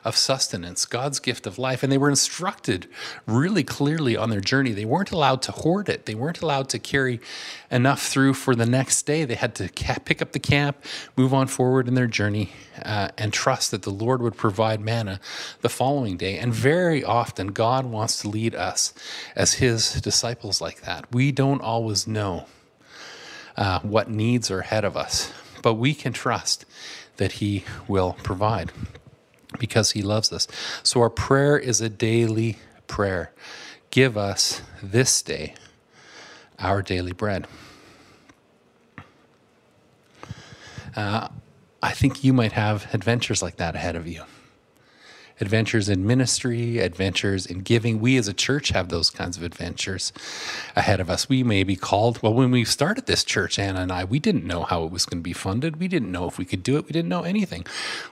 of 0.05 0.15
sustenance, 0.15 0.85
God's 0.85 1.19
gift 1.19 1.47
of 1.47 1.57
life. 1.57 1.83
And 1.83 1.91
they 1.91 1.97
were 1.97 2.09
instructed 2.09 2.87
really 3.25 3.63
clearly 3.63 4.15
on 4.15 4.29
their 4.29 4.39
journey. 4.39 4.71
They 4.71 4.85
weren't 4.85 5.11
allowed 5.11 5.41
to 5.43 5.51
hoard 5.51 5.89
it, 5.89 6.05
they 6.05 6.15
weren't 6.15 6.41
allowed 6.41 6.69
to 6.69 6.79
carry 6.79 7.19
enough 7.71 8.03
through 8.03 8.35
for 8.35 8.55
the 8.55 8.65
next 8.65 9.05
day. 9.05 9.25
They 9.25 9.35
had 9.35 9.55
to 9.55 9.67
pick 10.05 10.21
up 10.21 10.31
the 10.31 10.39
camp, 10.39 10.77
move 11.17 11.33
on 11.33 11.47
forward 11.47 11.87
in 11.87 11.95
their 11.95 12.07
journey, 12.07 12.51
uh, 12.83 13.09
and 13.17 13.33
trust 13.33 13.71
that 13.71 13.81
the 13.81 13.89
Lord 13.89 14.21
would 14.21 14.37
provide 14.37 14.79
manna 14.79 15.19
the 15.61 15.69
following 15.69 16.15
day. 16.15 16.37
And 16.37 16.53
very 16.53 17.03
often, 17.03 17.47
God 17.47 17.85
wants 17.85 18.21
to 18.21 18.29
lead 18.29 18.55
us 18.55 18.93
as 19.35 19.55
His 19.55 19.99
disciples 20.01 20.61
like 20.61 20.81
that. 20.81 21.11
We 21.11 21.31
don't 21.31 21.61
always 21.61 22.07
know 22.07 22.45
uh, 23.57 23.79
what 23.79 24.09
needs 24.09 24.51
are 24.51 24.59
ahead 24.59 24.85
of 24.85 24.95
us, 24.95 25.33
but 25.61 25.73
we 25.73 25.93
can 25.93 26.13
trust 26.13 26.63
that 27.17 27.33
He 27.33 27.63
will 27.87 28.15
provide 28.23 28.71
because 29.59 29.91
he 29.91 30.01
loves 30.01 30.31
us. 30.31 30.47
So 30.83 31.01
our 31.01 31.09
prayer 31.09 31.57
is 31.57 31.81
a 31.81 31.89
daily 31.89 32.57
prayer. 32.87 33.31
Give 33.91 34.17
us 34.17 34.61
this 34.81 35.21
day 35.21 35.55
our 36.59 36.81
daily 36.81 37.11
bread. 37.13 37.47
Uh, 40.95 41.27
I 41.83 41.91
think 41.91 42.23
you 42.23 42.33
might 42.33 42.53
have 42.53 42.93
adventures 42.93 43.43
like 43.43 43.57
that 43.57 43.75
ahead 43.75 43.95
of 43.95 44.07
you. 44.07 44.23
Adventures 45.39 45.87
in 45.87 46.05
ministry, 46.05 46.79
adventures 46.79 47.45
in 47.45 47.59
giving. 47.59 47.99
We 47.99 48.17
as 48.17 48.27
a 48.27 48.33
church 48.33 48.69
have 48.69 48.89
those 48.89 49.09
kinds 49.09 49.37
of 49.37 49.43
adventures 49.43 50.11
ahead 50.75 50.99
of 50.99 51.09
us. 51.09 51.29
We 51.29 51.43
may 51.43 51.63
be 51.63 51.75
called, 51.75 52.21
well, 52.23 52.33
when 52.33 52.51
we 52.51 52.65
started 52.65 53.05
this 53.05 53.23
church, 53.23 53.59
Anna 53.59 53.81
and 53.81 53.91
I, 53.91 54.03
we 54.03 54.19
didn't 54.19 54.45
know 54.45 54.63
how 54.63 54.83
it 54.83 54.91
was 54.91 55.05
going 55.05 55.19
to 55.19 55.23
be 55.23 55.33
funded. 55.33 55.77
We 55.77 55.87
didn't 55.87 56.11
know 56.11 56.27
if 56.27 56.37
we 56.37 56.45
could 56.45 56.63
do 56.63 56.77
it. 56.77 56.85
We 56.85 56.91
didn't 56.91 57.09
know 57.09 57.23
anything. 57.23 57.65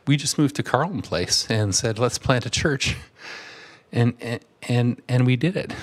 We 0.05 0.17
just 0.17 0.38
moved 0.38 0.55
to 0.58 0.63
Carleton 0.63 1.01
Place 1.01 1.50
and 1.50 1.74
said, 1.74 1.98
let's 1.98 2.17
plant 2.17 2.46
a 2.46 2.50
church. 2.50 2.96
And, 3.91 4.13
and, 4.20 4.39
and, 4.63 5.01
and 5.08 5.25
we 5.25 5.36
did 5.36 5.55
it 5.55 5.74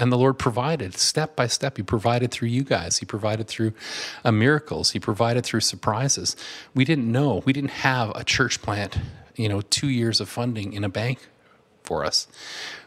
and 0.00 0.10
the 0.10 0.16
Lord 0.16 0.38
provided 0.38 0.96
step 0.96 1.36
by 1.36 1.46
step. 1.46 1.76
He 1.76 1.82
provided 1.82 2.30
through 2.30 2.48
you 2.48 2.64
guys. 2.64 2.98
He 2.98 3.06
provided 3.06 3.46
through 3.46 3.74
uh, 4.24 4.32
miracles. 4.32 4.92
He 4.92 4.98
provided 4.98 5.44
through 5.44 5.60
surprises. 5.60 6.36
We 6.74 6.86
didn't 6.86 7.12
know. 7.12 7.42
We 7.44 7.52
didn't 7.52 7.70
have 7.70 8.10
a 8.16 8.24
church 8.24 8.62
plant, 8.62 8.98
you 9.40 9.48
know, 9.48 9.60
two 9.62 9.88
years 9.88 10.20
of 10.20 10.28
funding 10.28 10.72
in 10.72 10.84
a 10.84 10.88
bank 10.88 11.28
for 11.82 12.04
us 12.04 12.28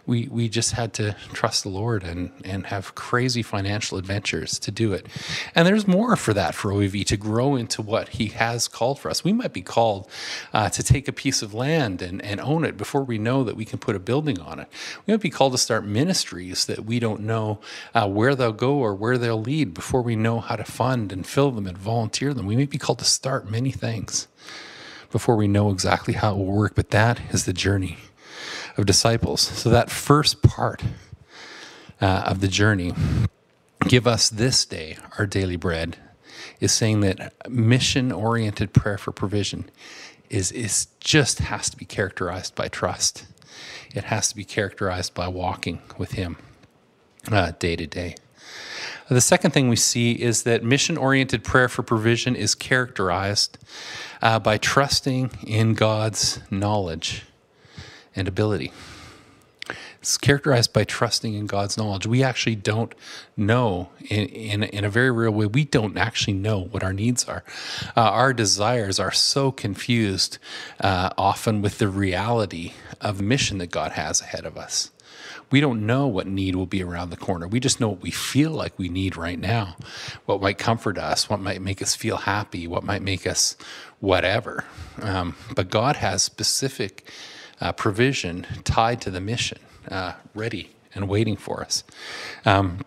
we 0.06 0.28
we 0.28 0.50
just 0.50 0.72
had 0.74 0.94
to 0.94 1.16
trust 1.32 1.64
the 1.64 1.70
Lord 1.70 2.04
and 2.04 2.32
and 2.44 2.68
have 2.68 2.96
crazy 2.96 3.42
financial 3.42 3.98
adventures 3.98 4.60
to 4.60 4.72
do 4.72 4.94
it. 4.94 5.08
And 5.56 5.68
there's 5.68 5.88
more 5.88 6.16
for 6.16 6.34
that 6.34 6.56
for 6.56 6.72
OVV 6.72 7.06
to 7.06 7.18
grow 7.18 7.56
into 7.56 7.82
what 7.82 8.10
He 8.10 8.28
has 8.28 8.68
called 8.68 9.00
for 9.00 9.10
us. 9.10 9.24
We 9.24 9.34
might 9.34 9.54
be 9.54 9.62
called 9.62 10.10
uh, 10.54 10.70
to 10.70 10.84
take 10.84 11.08
a 11.08 11.14
piece 11.14 11.42
of 11.42 11.54
land 11.54 12.02
and 12.02 12.22
and 12.22 12.42
own 12.42 12.66
it 12.66 12.76
before 12.78 13.04
we 13.04 13.18
know 13.18 13.44
that 13.44 13.56
we 13.56 13.66
can 13.66 13.80
put 13.80 13.96
a 13.96 14.00
building 14.00 14.40
on 14.40 14.60
it. 14.60 14.68
We 15.06 15.14
might 15.14 15.22
be 15.22 15.30
called 15.30 15.54
to 15.54 15.58
start 15.58 15.86
ministries 15.86 16.66
that 16.66 16.86
we 16.86 17.00
don't 17.00 17.22
know 17.22 17.60
uh, 17.94 18.08
where 18.10 18.36
they'll 18.36 18.52
go 18.52 18.76
or 18.76 18.94
where 18.94 19.18
they'll 19.18 19.42
lead 19.42 19.74
before 19.74 20.02
we 20.02 20.16
know 20.16 20.40
how 20.40 20.56
to 20.56 20.66
fund 20.66 21.12
and 21.12 21.26
fill 21.26 21.52
them 21.52 21.68
and 21.68 21.78
volunteer 21.78 22.34
them. 22.34 22.46
We 22.46 22.58
may 22.58 22.66
be 22.66 22.78
called 22.78 23.00
to 23.00 23.06
start 23.06 23.50
many 23.50 23.72
things 23.72 24.28
before 25.14 25.38
we 25.38 25.48
know 25.48 25.70
exactly 25.70 26.16
how 26.16 26.34
it 26.34 26.38
will 26.38 26.46
work. 26.46 26.76
But 26.76 26.90
that 26.90 27.22
is 27.32 27.46
the 27.46 27.54
journey 27.54 28.00
of 28.76 28.86
disciples. 28.86 29.40
So, 29.40 29.70
that 29.70 29.90
first 29.90 30.42
part 30.42 30.84
uh, 32.02 32.24
of 32.26 32.42
the 32.42 32.50
journey, 32.50 32.92
give 33.88 34.06
us 34.06 34.30
this 34.30 34.66
day 34.66 34.98
our 35.18 35.26
daily 35.26 35.56
bread, 35.56 35.98
is 36.60 36.74
saying 36.74 37.00
that 37.02 37.34
mission 37.50 38.12
oriented 38.12 38.74
prayer 38.74 38.98
for 38.98 39.12
provision 39.12 39.70
is, 40.30 40.52
is 40.52 40.88
just 41.00 41.40
has 41.40 41.70
to 41.70 41.78
be 41.78 41.86
characterized 41.86 42.56
by 42.56 42.68
trust. 42.68 43.26
It 43.94 44.06
has 44.06 44.30
to 44.30 44.36
be 44.36 44.44
characterized 44.44 45.14
by 45.14 45.28
walking 45.28 45.82
with 45.98 46.14
Him 46.14 46.38
uh, 47.32 47.52
day 47.60 47.76
to 47.76 47.86
day. 47.86 48.16
The 49.10 49.22
second 49.22 49.52
thing 49.52 49.70
we 49.70 49.76
see 49.76 50.14
is 50.14 50.44
that 50.44 50.64
mission 50.64 50.98
oriented 50.98 51.44
prayer 51.44 51.68
for 51.68 51.84
provision 51.84 52.36
is 52.36 52.56
characterized 52.56 53.58
uh, 54.22 54.40
by 54.40 54.58
trusting 54.58 55.32
in 55.46 55.74
God's 55.74 56.40
knowledge 56.50 57.24
and 58.16 58.28
ability. 58.28 58.72
It's 60.00 60.18
characterized 60.18 60.74
by 60.74 60.84
trusting 60.84 61.34
in 61.34 61.46
God's 61.46 61.78
knowledge. 61.78 62.06
We 62.06 62.24
actually 62.24 62.56
don't 62.56 62.94
know, 63.38 63.90
in, 64.10 64.26
in, 64.28 64.64
in 64.64 64.84
a 64.84 64.90
very 64.90 65.10
real 65.12 65.32
way, 65.32 65.46
we 65.46 65.64
don't 65.64 65.98
actually 65.98 66.34
know 66.34 66.60
what 66.60 66.84
our 66.84 66.92
needs 66.92 67.24
are. 67.24 67.44
Uh, 67.96 68.02
our 68.02 68.34
desires 68.34 69.00
are 69.00 69.14
so 69.14 69.50
confused 69.50 70.40
uh, 70.82 71.10
often 71.18 71.62
with 71.62 71.78
the 71.78 71.88
reality 71.88 72.74
of 73.00 73.22
mission 73.22 73.60
that 73.60 73.72
God 73.72 73.94
has 73.94 74.20
ahead 74.20 74.46
of 74.46 74.58
us. 74.58 74.92
We 75.54 75.62
don't 75.62 75.86
know 75.86 76.08
what 76.08 76.26
need 76.26 76.56
will 76.56 76.66
be 76.66 76.82
around 76.82 77.12
the 77.12 77.16
corner. 77.16 77.48
We 77.48 77.60
just 77.60 77.80
know 77.80 77.90
what 77.90 78.02
we 78.02 78.10
feel 78.10 78.50
like 78.50 78.74
we 78.80 78.90
need 78.90 79.16
right 79.16 79.38
now, 79.38 79.76
what 80.26 80.42
might 80.42 80.58
comfort 80.58 80.98
us, 80.98 81.30
what 81.30 81.40
might 81.40 81.62
make 81.62 81.80
us 81.80 81.94
feel 81.96 82.18
happy, 82.18 82.66
what 82.66 82.84
might 82.84 83.04
make 83.04 83.28
us 83.28 83.56
whatever. 84.00 84.66
Um, 85.00 85.36
but 85.54 85.70
God 85.70 85.98
has 85.98 86.24
specific 86.24 87.08
uh, 87.62 87.72
provision 87.72 88.48
tied 88.64 89.00
to 89.02 89.12
the 89.12 89.22
mission, 89.22 89.60
uh, 89.92 90.14
ready 90.34 90.72
and 90.96 91.08
waiting 91.08 91.38
for 91.38 91.62
us. 91.62 91.84
Um, 92.46 92.80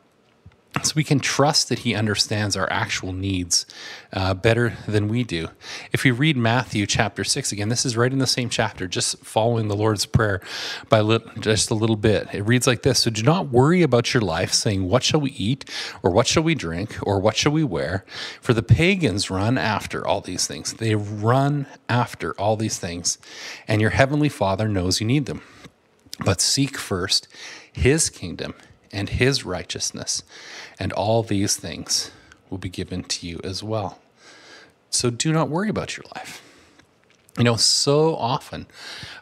so 0.83 0.93
we 0.95 1.05
can 1.05 1.21
trust 1.21 1.69
that 1.69 1.81
he 1.81 1.95
understands 1.95 2.57
our 2.57 2.71
actual 2.71 3.13
needs 3.13 3.67
uh, 4.13 4.35
better 4.35 4.77
than 4.87 5.09
we 5.09 5.25
do. 5.25 5.49
If 5.93 6.05
we 6.05 6.11
read 6.11 6.37
Matthew 6.37 6.87
chapter 6.87 7.25
6, 7.25 7.53
again, 7.53 7.69
this 7.69 7.87
is 7.87 7.97
right 7.97 8.13
in 8.13 8.19
the 8.19 8.27
same 8.27 8.49
chapter, 8.49 8.87
just 8.87 9.19
following 9.25 9.69
the 9.69 9.77
Lord's 9.77 10.07
Prayer 10.07 10.41
by 10.89 11.01
li- 11.01 11.25
just 11.41 11.71
a 11.71 11.75
little 11.75 11.97
bit. 11.97 12.29
It 12.33 12.43
reads 12.43 12.67
like 12.67 12.83
this 12.83 13.01
So 13.01 13.11
do 13.11 13.23
not 13.23 13.49
worry 13.49 13.83
about 13.83 14.13
your 14.13 14.21
life, 14.21 14.53
saying, 14.53 14.89
What 14.89 15.03
shall 15.03 15.21
we 15.21 15.31
eat, 15.33 15.71
or 16.03 16.11
what 16.11 16.27
shall 16.27 16.43
we 16.43 16.55
drink, 16.55 16.97
or 17.03 17.21
what 17.21 17.37
shall 17.37 17.53
we 17.53 17.65
wear? 17.65 18.05
For 18.41 18.53
the 18.53 18.63
pagans 18.63 19.31
run 19.31 19.59
after 19.59 20.07
all 20.07 20.21
these 20.21 20.47
things. 20.47 20.75
They 20.75 20.95
run 20.95 21.67
after 21.89 22.39
all 22.41 22.57
these 22.57 22.79
things, 22.79 23.19
and 23.67 23.81
your 23.81 23.91
heavenly 23.91 24.29
Father 24.29 24.69
knows 24.69 25.01
you 25.01 25.07
need 25.07 25.27
them. 25.27 25.43
But 26.25 26.41
seek 26.41 26.79
first 26.79 27.29
his 27.73 28.09
kingdom 28.09 28.55
and 28.97 29.11
his 29.11 29.45
righteousness, 29.45 30.23
and 30.81 30.91
all 30.93 31.23
these 31.23 31.57
things 31.57 32.11
will 32.49 32.57
be 32.57 32.71
given 32.71 33.05
to 33.05 33.27
you 33.27 33.39
as 33.45 33.63
well. 33.63 33.99
So 34.89 35.11
do 35.11 35.33
not 35.33 35.51
worry 35.51 35.69
about 35.69 35.99
your 35.99 36.07
life. 36.15 36.43
You 37.39 37.45
know, 37.45 37.57
so 37.57 38.17
often 38.17 38.67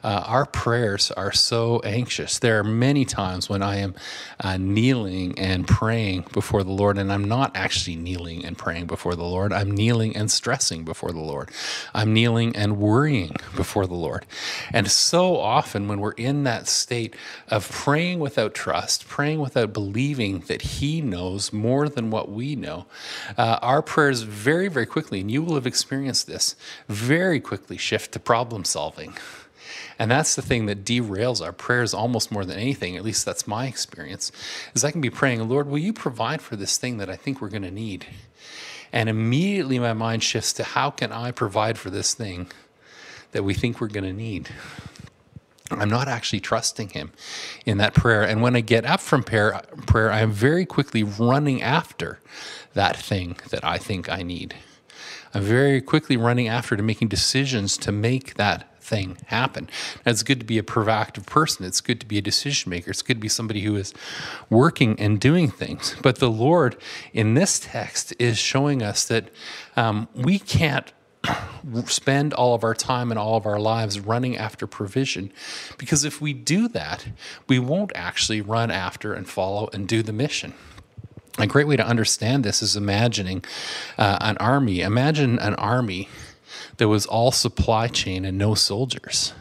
uh, 0.04 0.22
our 0.26 0.46
prayers 0.46 1.10
are 1.10 1.32
so 1.32 1.80
anxious. 1.80 2.38
There 2.38 2.60
are 2.60 2.64
many 2.64 3.04
times 3.04 3.48
when 3.48 3.60
I 3.60 3.78
am 3.78 3.96
uh, 4.38 4.56
kneeling 4.56 5.36
and 5.36 5.66
praying 5.66 6.26
before 6.32 6.62
the 6.62 6.70
Lord, 6.70 6.96
and 6.96 7.12
I'm 7.12 7.24
not 7.24 7.56
actually 7.56 7.96
kneeling 7.96 8.44
and 8.44 8.56
praying 8.56 8.86
before 8.86 9.16
the 9.16 9.24
Lord. 9.24 9.52
I'm 9.52 9.70
kneeling 9.70 10.16
and 10.16 10.30
stressing 10.30 10.84
before 10.84 11.10
the 11.10 11.20
Lord. 11.20 11.50
I'm 11.92 12.12
kneeling 12.12 12.54
and 12.54 12.76
worrying 12.78 13.34
before 13.56 13.86
the 13.86 13.94
Lord. 13.94 14.26
And 14.72 14.88
so 14.88 15.36
often, 15.36 15.88
when 15.88 15.98
we're 15.98 16.12
in 16.12 16.44
that 16.44 16.68
state 16.68 17.16
of 17.48 17.68
praying 17.68 18.20
without 18.20 18.54
trust, 18.54 19.08
praying 19.08 19.40
without 19.40 19.72
believing 19.72 20.40
that 20.40 20.62
He 20.62 21.00
knows 21.00 21.52
more 21.52 21.88
than 21.88 22.10
what 22.10 22.30
we 22.30 22.54
know, 22.54 22.86
uh, 23.36 23.58
our 23.60 23.82
prayers 23.82 24.22
very, 24.22 24.68
very 24.68 24.86
quickly, 24.86 25.20
and 25.20 25.30
you 25.32 25.42
will 25.42 25.54
have 25.54 25.66
experienced 25.66 26.26
this, 26.28 26.54
very 26.88 27.40
quickly 27.40 27.76
shift 27.76 28.03
to 28.12 28.20
problem 28.20 28.64
solving. 28.64 29.14
And 29.98 30.10
that's 30.10 30.34
the 30.34 30.42
thing 30.42 30.66
that 30.66 30.84
derails 30.84 31.44
our 31.44 31.52
prayers 31.52 31.94
almost 31.94 32.32
more 32.32 32.44
than 32.44 32.58
anything, 32.58 32.96
at 32.96 33.04
least 33.04 33.24
that's 33.24 33.46
my 33.46 33.66
experience, 33.66 34.32
is 34.74 34.84
I 34.84 34.90
can 34.90 35.00
be 35.00 35.10
praying, 35.10 35.48
Lord, 35.48 35.68
will 35.68 35.78
you 35.78 35.92
provide 35.92 36.42
for 36.42 36.56
this 36.56 36.76
thing 36.76 36.98
that 36.98 37.08
I 37.08 37.16
think 37.16 37.40
we're 37.40 37.48
going 37.48 37.62
to 37.62 37.70
need? 37.70 38.06
And 38.92 39.08
immediately 39.08 39.78
my 39.78 39.92
mind 39.92 40.22
shifts 40.22 40.52
to 40.54 40.64
how 40.64 40.90
can 40.90 41.12
I 41.12 41.30
provide 41.30 41.78
for 41.78 41.90
this 41.90 42.14
thing 42.14 42.50
that 43.32 43.42
we 43.42 43.54
think 43.54 43.80
we're 43.80 43.88
going 43.88 44.04
to 44.04 44.12
need? 44.12 44.48
I'm 45.70 45.88
not 45.88 46.08
actually 46.08 46.40
trusting 46.40 46.90
him 46.90 47.12
in 47.64 47.78
that 47.78 47.94
prayer. 47.94 48.22
And 48.22 48.42
when 48.42 48.54
I 48.54 48.60
get 48.60 48.84
up 48.84 49.00
from 49.00 49.22
prayer, 49.22 49.62
prayer, 49.86 50.12
I'm 50.12 50.30
very 50.30 50.66
quickly 50.66 51.02
running 51.02 51.62
after 51.62 52.20
that 52.74 52.96
thing 52.96 53.36
that 53.50 53.64
I 53.64 53.78
think 53.78 54.10
I 54.10 54.22
need. 54.22 54.54
I'm 55.34 55.42
very 55.42 55.80
quickly 55.80 56.16
running 56.16 56.48
after 56.48 56.76
to 56.76 56.82
making 56.82 57.08
decisions 57.08 57.76
to 57.78 57.90
make 57.90 58.34
that 58.34 58.70
thing 58.80 59.16
happen. 59.26 59.68
It's 60.06 60.22
good 60.22 60.38
to 60.40 60.46
be 60.46 60.58
a 60.58 60.62
proactive 60.62 61.26
person. 61.26 61.66
It's 61.66 61.80
good 61.80 62.00
to 62.00 62.06
be 62.06 62.18
a 62.18 62.22
decision 62.22 62.70
maker. 62.70 62.90
It's 62.90 63.02
good 63.02 63.16
to 63.16 63.20
be 63.20 63.28
somebody 63.28 63.62
who 63.62 63.74
is 63.76 63.92
working 64.50 64.98
and 65.00 65.18
doing 65.18 65.50
things. 65.50 65.96
But 66.02 66.18
the 66.18 66.30
Lord 66.30 66.76
in 67.12 67.34
this 67.34 67.58
text 67.58 68.14
is 68.18 68.38
showing 68.38 68.82
us 68.82 69.04
that 69.06 69.30
um, 69.76 70.08
we 70.14 70.38
can't 70.38 70.92
spend 71.86 72.34
all 72.34 72.54
of 72.54 72.62
our 72.62 72.74
time 72.74 73.10
and 73.10 73.18
all 73.18 73.36
of 73.36 73.46
our 73.46 73.58
lives 73.58 73.98
running 73.98 74.36
after 74.36 74.66
provision 74.66 75.32
because 75.78 76.04
if 76.04 76.20
we 76.20 76.32
do 76.32 76.68
that, 76.68 77.06
we 77.48 77.58
won't 77.58 77.92
actually 77.94 78.40
run 78.40 78.70
after 78.70 79.14
and 79.14 79.28
follow 79.28 79.68
and 79.72 79.88
do 79.88 80.02
the 80.02 80.12
mission. 80.12 80.52
A 81.38 81.46
great 81.46 81.66
way 81.66 81.76
to 81.76 81.86
understand 81.86 82.44
this 82.44 82.62
is 82.62 82.76
imagining 82.76 83.44
uh, 83.98 84.18
an 84.20 84.36
army. 84.38 84.80
Imagine 84.82 85.38
an 85.40 85.54
army 85.54 86.08
that 86.76 86.88
was 86.88 87.06
all 87.06 87.32
supply 87.32 87.88
chain 87.88 88.24
and 88.24 88.38
no 88.38 88.54
soldiers. 88.54 89.32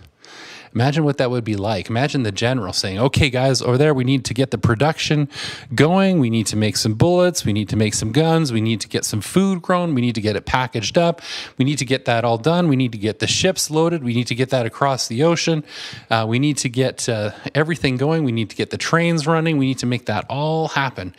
Imagine 0.74 1.04
what 1.04 1.18
that 1.18 1.30
would 1.30 1.44
be 1.44 1.56
like. 1.56 1.88
Imagine 1.88 2.24
the 2.24 2.32
general 2.32 2.74
saying, 2.74 2.98
okay, 2.98 3.30
guys, 3.30 3.62
over 3.62 3.78
there, 3.78 3.94
we 3.94 4.04
need 4.04 4.26
to 4.26 4.34
get 4.34 4.50
the 4.50 4.58
production 4.58 5.30
going. 5.76 6.20
We 6.20 6.32
need 6.32 6.48
to 6.48 6.56
make 6.56 6.78
some 6.78 6.96
bullets. 6.96 7.46
We 7.46 7.54
need 7.54 7.70
to 7.70 7.76
make 7.76 7.94
some 7.94 8.12
guns. 8.12 8.52
We 8.52 8.60
need 8.60 8.82
to 8.82 8.88
get 8.88 9.06
some 9.06 9.22
food 9.22 9.62
grown. 9.62 9.94
We 9.94 10.02
need 10.02 10.16
to 10.16 10.22
get 10.22 10.36
it 10.36 10.46
packaged 10.46 10.98
up. 10.98 11.22
We 11.60 11.66
need 11.66 11.78
to 11.78 11.86
get 11.86 12.06
that 12.06 12.26
all 12.26 12.40
done. 12.40 12.70
We 12.70 12.76
need 12.76 12.92
to 12.94 12.98
get 12.98 13.20
the 13.20 13.28
ships 13.28 13.70
loaded. 13.70 14.04
We 14.04 14.16
need 14.16 14.28
to 14.28 14.36
get 14.36 14.50
that 14.50 14.66
across 14.66 15.08
the 15.08 15.22
ocean. 15.24 15.64
Uh, 16.10 16.26
we 16.28 16.40
need 16.40 16.58
to 16.58 16.70
get 16.70 17.08
uh, 17.08 17.32
everything 17.54 17.98
going. 17.98 18.24
We 18.24 18.32
need 18.32 18.50
to 18.50 18.56
get 18.56 18.72
the 18.72 18.78
trains 18.78 19.28
running. 19.28 19.60
We 19.60 19.68
need 19.68 19.80
to 19.80 19.86
make 19.86 20.08
that 20.08 20.26
all 20.28 20.70
happen. 20.70 21.16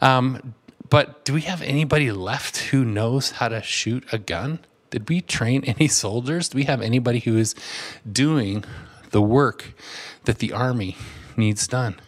Um, 0.00 0.54
but 0.88 1.24
do 1.24 1.32
we 1.32 1.42
have 1.42 1.62
anybody 1.62 2.12
left 2.12 2.56
who 2.56 2.84
knows 2.84 3.32
how 3.32 3.48
to 3.48 3.62
shoot 3.62 4.04
a 4.12 4.18
gun? 4.18 4.60
Did 4.90 5.08
we 5.08 5.20
train 5.20 5.64
any 5.66 5.88
soldiers? 5.88 6.48
Do 6.48 6.56
we 6.56 6.64
have 6.64 6.80
anybody 6.80 7.20
who 7.20 7.36
is 7.36 7.54
doing 8.10 8.64
the 9.10 9.22
work 9.22 9.74
that 10.24 10.38
the 10.38 10.52
army 10.52 10.96
needs 11.36 11.66
done? 11.66 12.00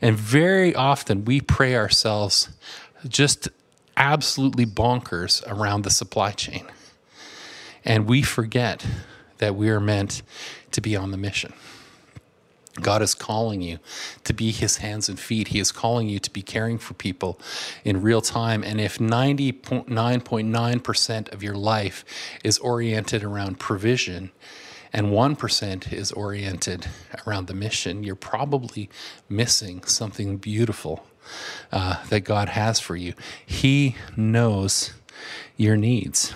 And 0.00 0.16
very 0.16 0.74
often 0.74 1.24
we 1.24 1.40
pray 1.40 1.76
ourselves 1.76 2.48
just 3.06 3.48
absolutely 3.96 4.66
bonkers 4.66 5.46
around 5.46 5.82
the 5.82 5.90
supply 5.90 6.32
chain. 6.32 6.64
And 7.84 8.06
we 8.06 8.22
forget 8.22 8.84
that 9.38 9.54
we 9.54 9.70
are 9.70 9.80
meant 9.80 10.22
to 10.72 10.80
be 10.80 10.96
on 10.96 11.10
the 11.10 11.16
mission. 11.16 11.52
God 12.74 13.02
is 13.02 13.14
calling 13.14 13.60
you 13.60 13.80
to 14.24 14.32
be 14.32 14.52
his 14.52 14.78
hands 14.78 15.08
and 15.08 15.18
feet. 15.18 15.48
He 15.48 15.58
is 15.58 15.72
calling 15.72 16.08
you 16.08 16.20
to 16.20 16.30
be 16.30 16.42
caring 16.42 16.78
for 16.78 16.94
people 16.94 17.40
in 17.84 18.00
real 18.00 18.20
time. 18.20 18.62
And 18.62 18.80
if 18.80 18.98
99.9% 18.98 21.32
of 21.32 21.42
your 21.42 21.56
life 21.56 22.04
is 22.44 22.58
oriented 22.58 23.24
around 23.24 23.58
provision 23.58 24.30
and 24.92 25.08
1% 25.08 25.92
is 25.92 26.12
oriented 26.12 26.86
around 27.26 27.46
the 27.46 27.54
mission, 27.54 28.04
you're 28.04 28.14
probably 28.14 28.88
missing 29.28 29.82
something 29.84 30.36
beautiful 30.36 31.04
uh, 31.70 32.04
that 32.06 32.20
God 32.20 32.48
has 32.50 32.80
for 32.80 32.96
you. 32.96 33.14
He 33.44 33.96
knows 34.16 34.92
your 35.56 35.76
needs. 35.76 36.34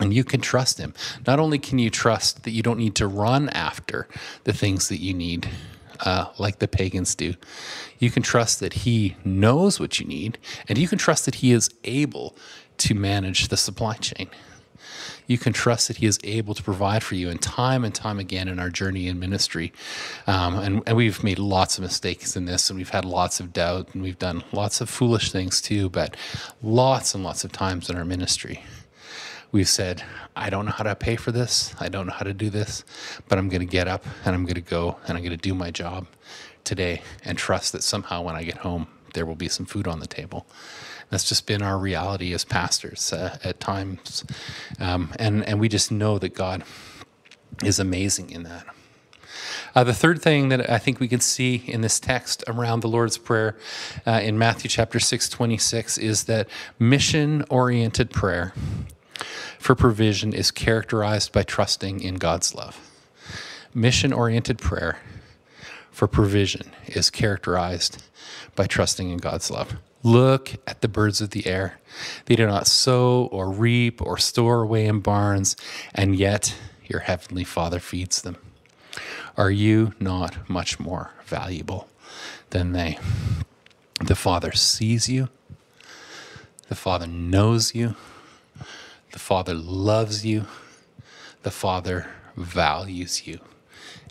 And 0.00 0.14
you 0.14 0.24
can 0.24 0.40
trust 0.40 0.78
him. 0.78 0.94
Not 1.26 1.38
only 1.38 1.58
can 1.58 1.78
you 1.78 1.90
trust 1.90 2.44
that 2.44 2.50
you 2.52 2.62
don't 2.62 2.78
need 2.78 2.94
to 2.96 3.06
run 3.06 3.48
after 3.50 4.08
the 4.44 4.52
things 4.52 4.88
that 4.88 5.00
you 5.00 5.12
need, 5.12 5.48
uh, 6.00 6.26
like 6.38 6.58
the 6.58 6.68
pagans 6.68 7.14
do, 7.14 7.34
you 7.98 8.10
can 8.10 8.22
trust 8.22 8.60
that 8.60 8.72
he 8.72 9.16
knows 9.24 9.78
what 9.78 10.00
you 10.00 10.06
need, 10.06 10.38
and 10.68 10.78
you 10.78 10.88
can 10.88 10.98
trust 10.98 11.26
that 11.26 11.36
he 11.36 11.52
is 11.52 11.68
able 11.84 12.34
to 12.78 12.94
manage 12.94 13.48
the 13.48 13.56
supply 13.58 13.94
chain. 13.96 14.30
You 15.26 15.38
can 15.38 15.52
trust 15.52 15.86
that 15.86 15.98
He 15.98 16.06
is 16.06 16.18
able 16.24 16.54
to 16.54 16.62
provide 16.62 17.04
for 17.04 17.14
you. 17.14 17.30
And 17.30 17.40
time 17.40 17.84
and 17.84 17.94
time 17.94 18.18
again 18.18 18.48
in 18.48 18.58
our 18.58 18.68
journey 18.68 19.06
in 19.06 19.20
ministry, 19.20 19.72
um, 20.26 20.58
and, 20.58 20.82
and 20.86 20.96
we've 20.96 21.22
made 21.22 21.38
lots 21.38 21.78
of 21.78 21.82
mistakes 21.82 22.34
in 22.34 22.46
this, 22.46 22.68
and 22.68 22.76
we've 22.76 22.88
had 22.88 23.04
lots 23.04 23.38
of 23.38 23.52
doubt, 23.52 23.94
and 23.94 24.02
we've 24.02 24.18
done 24.18 24.42
lots 24.52 24.80
of 24.80 24.90
foolish 24.90 25.30
things 25.30 25.60
too, 25.60 25.88
but 25.88 26.16
lots 26.62 27.14
and 27.14 27.22
lots 27.22 27.44
of 27.44 27.52
times 27.52 27.88
in 27.88 27.96
our 27.96 28.04
ministry, 28.04 28.64
we've 29.52 29.68
said, 29.68 30.02
I 30.36 30.50
don't 30.50 30.66
know 30.66 30.72
how 30.72 30.84
to 30.84 30.94
pay 30.94 31.16
for 31.16 31.32
this. 31.32 31.74
I 31.80 31.88
don't 31.88 32.06
know 32.06 32.12
how 32.12 32.24
to 32.24 32.34
do 32.34 32.50
this, 32.50 32.84
but 33.28 33.38
I'm 33.38 33.48
going 33.48 33.60
to 33.60 33.66
get 33.66 33.88
up 33.88 34.04
and 34.24 34.34
I'm 34.34 34.44
going 34.44 34.54
to 34.54 34.60
go 34.60 34.96
and 35.06 35.16
I'm 35.16 35.24
going 35.24 35.36
to 35.36 35.42
do 35.42 35.54
my 35.54 35.70
job 35.70 36.06
today 36.64 37.02
and 37.24 37.36
trust 37.36 37.72
that 37.72 37.82
somehow 37.82 38.22
when 38.22 38.36
I 38.36 38.44
get 38.44 38.58
home, 38.58 38.86
there 39.14 39.26
will 39.26 39.34
be 39.34 39.48
some 39.48 39.66
food 39.66 39.88
on 39.88 40.00
the 40.00 40.06
table. 40.06 40.46
That's 41.10 41.28
just 41.28 41.46
been 41.46 41.62
our 41.62 41.78
reality 41.78 42.32
as 42.32 42.44
pastors 42.44 43.12
uh, 43.12 43.38
at 43.42 43.58
times. 43.58 44.24
Um, 44.78 45.12
and, 45.18 45.44
and 45.44 45.58
we 45.58 45.68
just 45.68 45.90
know 45.90 46.18
that 46.18 46.34
God 46.34 46.62
is 47.64 47.80
amazing 47.80 48.30
in 48.30 48.44
that. 48.44 48.66
Uh, 49.74 49.84
the 49.84 49.94
third 49.94 50.20
thing 50.20 50.48
that 50.48 50.68
I 50.70 50.78
think 50.78 51.00
we 51.00 51.08
can 51.08 51.20
see 51.20 51.56
in 51.66 51.80
this 51.80 52.00
text 52.00 52.42
around 52.46 52.80
the 52.80 52.88
Lord's 52.88 53.18
Prayer 53.18 53.56
uh, 54.06 54.20
in 54.22 54.38
Matthew 54.38 54.68
chapter 54.68 54.98
6, 54.98 55.28
26 55.28 55.98
is 55.98 56.24
that 56.24 56.48
mission 56.78 57.44
oriented 57.48 58.10
prayer 58.10 58.52
for 59.58 59.74
provision 59.74 60.32
is 60.32 60.50
characterized 60.50 61.32
by 61.32 61.42
trusting 61.42 62.00
in 62.00 62.16
God's 62.16 62.54
love. 62.54 62.78
Mission 63.74 64.12
oriented 64.12 64.58
prayer 64.58 64.98
for 65.90 66.06
provision 66.08 66.72
is 66.86 67.10
characterized 67.10 68.02
by 68.54 68.66
trusting 68.66 69.10
in 69.10 69.18
God's 69.18 69.50
love. 69.50 69.76
Look 70.02 70.54
at 70.66 70.80
the 70.80 70.88
birds 70.88 71.20
of 71.20 71.30
the 71.30 71.46
air. 71.46 71.78
They 72.24 72.36
do 72.36 72.46
not 72.46 72.66
sow 72.66 73.28
or 73.30 73.50
reap 73.50 74.00
or 74.00 74.16
store 74.16 74.62
away 74.62 74.86
in 74.86 75.00
barns, 75.00 75.56
and 75.94 76.16
yet 76.16 76.56
your 76.86 77.00
heavenly 77.00 77.44
Father 77.44 77.78
feeds 77.80 78.22
them. 78.22 78.36
Are 79.36 79.50
you 79.50 79.92
not 80.00 80.48
much 80.48 80.80
more 80.80 81.12
valuable 81.26 81.88
than 82.50 82.72
they? 82.72 82.98
The 84.02 84.14
Father 84.14 84.52
sees 84.52 85.08
you, 85.08 85.28
the 86.68 86.74
Father 86.74 87.06
knows 87.06 87.74
you, 87.74 87.94
the 89.12 89.18
Father 89.18 89.54
loves 89.54 90.24
you, 90.24 90.46
the 91.42 91.50
Father 91.50 92.10
values 92.36 93.26
you 93.26 93.40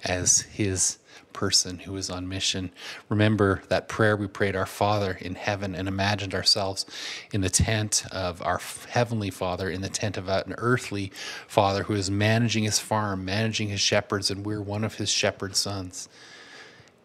as 0.04 0.42
His 0.42 0.98
person 1.34 1.80
who 1.80 1.96
is 1.96 2.10
on 2.10 2.28
mission. 2.28 2.72
Remember 3.08 3.62
that 3.70 3.88
prayer 3.88 4.18
we 4.18 4.28
prayed, 4.28 4.56
Our 4.56 4.66
Father 4.66 5.18
in 5.22 5.36
heaven, 5.36 5.74
and 5.74 5.88
imagined 5.88 6.34
ourselves 6.34 6.86
in 7.32 7.42
the 7.42 7.50
tent 7.50 8.04
of 8.12 8.42
our 8.42 8.60
heavenly 8.90 9.30
Father, 9.30 9.70
in 9.70 9.82
the 9.82 9.90
tent 9.90 10.18
of 10.18 10.28
an 10.28 10.56
earthly 10.58 11.12
Father 11.48 11.84
who 11.84 11.94
is 11.94 12.12
managing 12.12 12.64
his 12.64 12.80
farm, 12.80 13.24
managing 13.24 13.70
his 13.70 13.80
shepherds, 13.80 14.30
and 14.30 14.46
we're 14.46 14.62
one 14.62 14.84
of 14.84 14.96
his 14.96 15.10
shepherd 15.10 15.56
sons. 15.56 16.10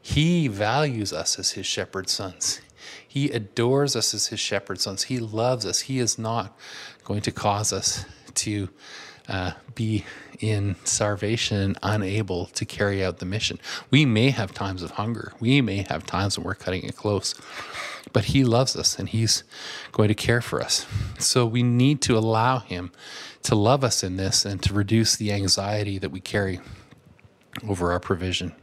He 0.03 0.49
values 0.49 1.13
us 1.13 1.39
as 1.39 1.53
his 1.53 1.67
shepherd 1.67 2.09
sons. 2.09 2.61
He 3.15 3.31
adores 3.31 3.95
us 3.95 4.13
as 4.13 4.27
his 4.27 4.41
shepherd 4.41 4.81
sons. 4.81 5.05
He 5.05 5.21
loves 5.21 5.65
us. 5.65 5.83
He 5.83 6.01
is 6.01 6.19
not 6.19 6.59
going 7.05 7.21
to 7.21 7.31
cause 7.31 7.73
us 7.73 8.05
to 8.35 8.69
uh, 9.29 9.53
be 9.77 10.05
in 10.41 10.75
starvation, 10.83 11.77
unable 11.81 12.47
to 12.47 12.65
carry 12.65 13.05
out 13.05 13.19
the 13.21 13.25
mission. 13.25 13.61
We 13.89 14.05
may 14.05 14.31
have 14.31 14.53
times 14.53 14.83
of 14.83 14.91
hunger. 14.91 15.33
We 15.39 15.61
may 15.61 15.87
have 15.89 16.05
times 16.05 16.37
when 16.37 16.45
we're 16.45 16.57
cutting 16.57 16.83
it 16.83 16.97
close, 16.97 17.37
but 18.13 18.25
He 18.25 18.43
loves 18.43 18.75
us 18.75 18.99
and 18.99 19.09
He's 19.09 19.45
going 19.93 20.09
to 20.09 20.15
care 20.17 20.41
for 20.41 20.61
us. 20.61 20.85
So 21.21 21.47
we 21.47 21.63
need 21.63 22.03
to 22.03 22.19
allow 22.19 22.59
Him 22.59 22.91
to 23.45 23.55
love 23.55 23.85
us 23.85 24.03
in 24.03 24.17
this 24.17 24.45
and 24.45 24.61
to 24.65 24.75
reduce 24.75 25.15
the 25.15 25.31
anxiety 25.31 25.99
that 25.99 26.11
we 26.11 26.19
carry 26.19 26.59
over 27.69 27.93
our 27.93 28.01
provision. 28.01 28.57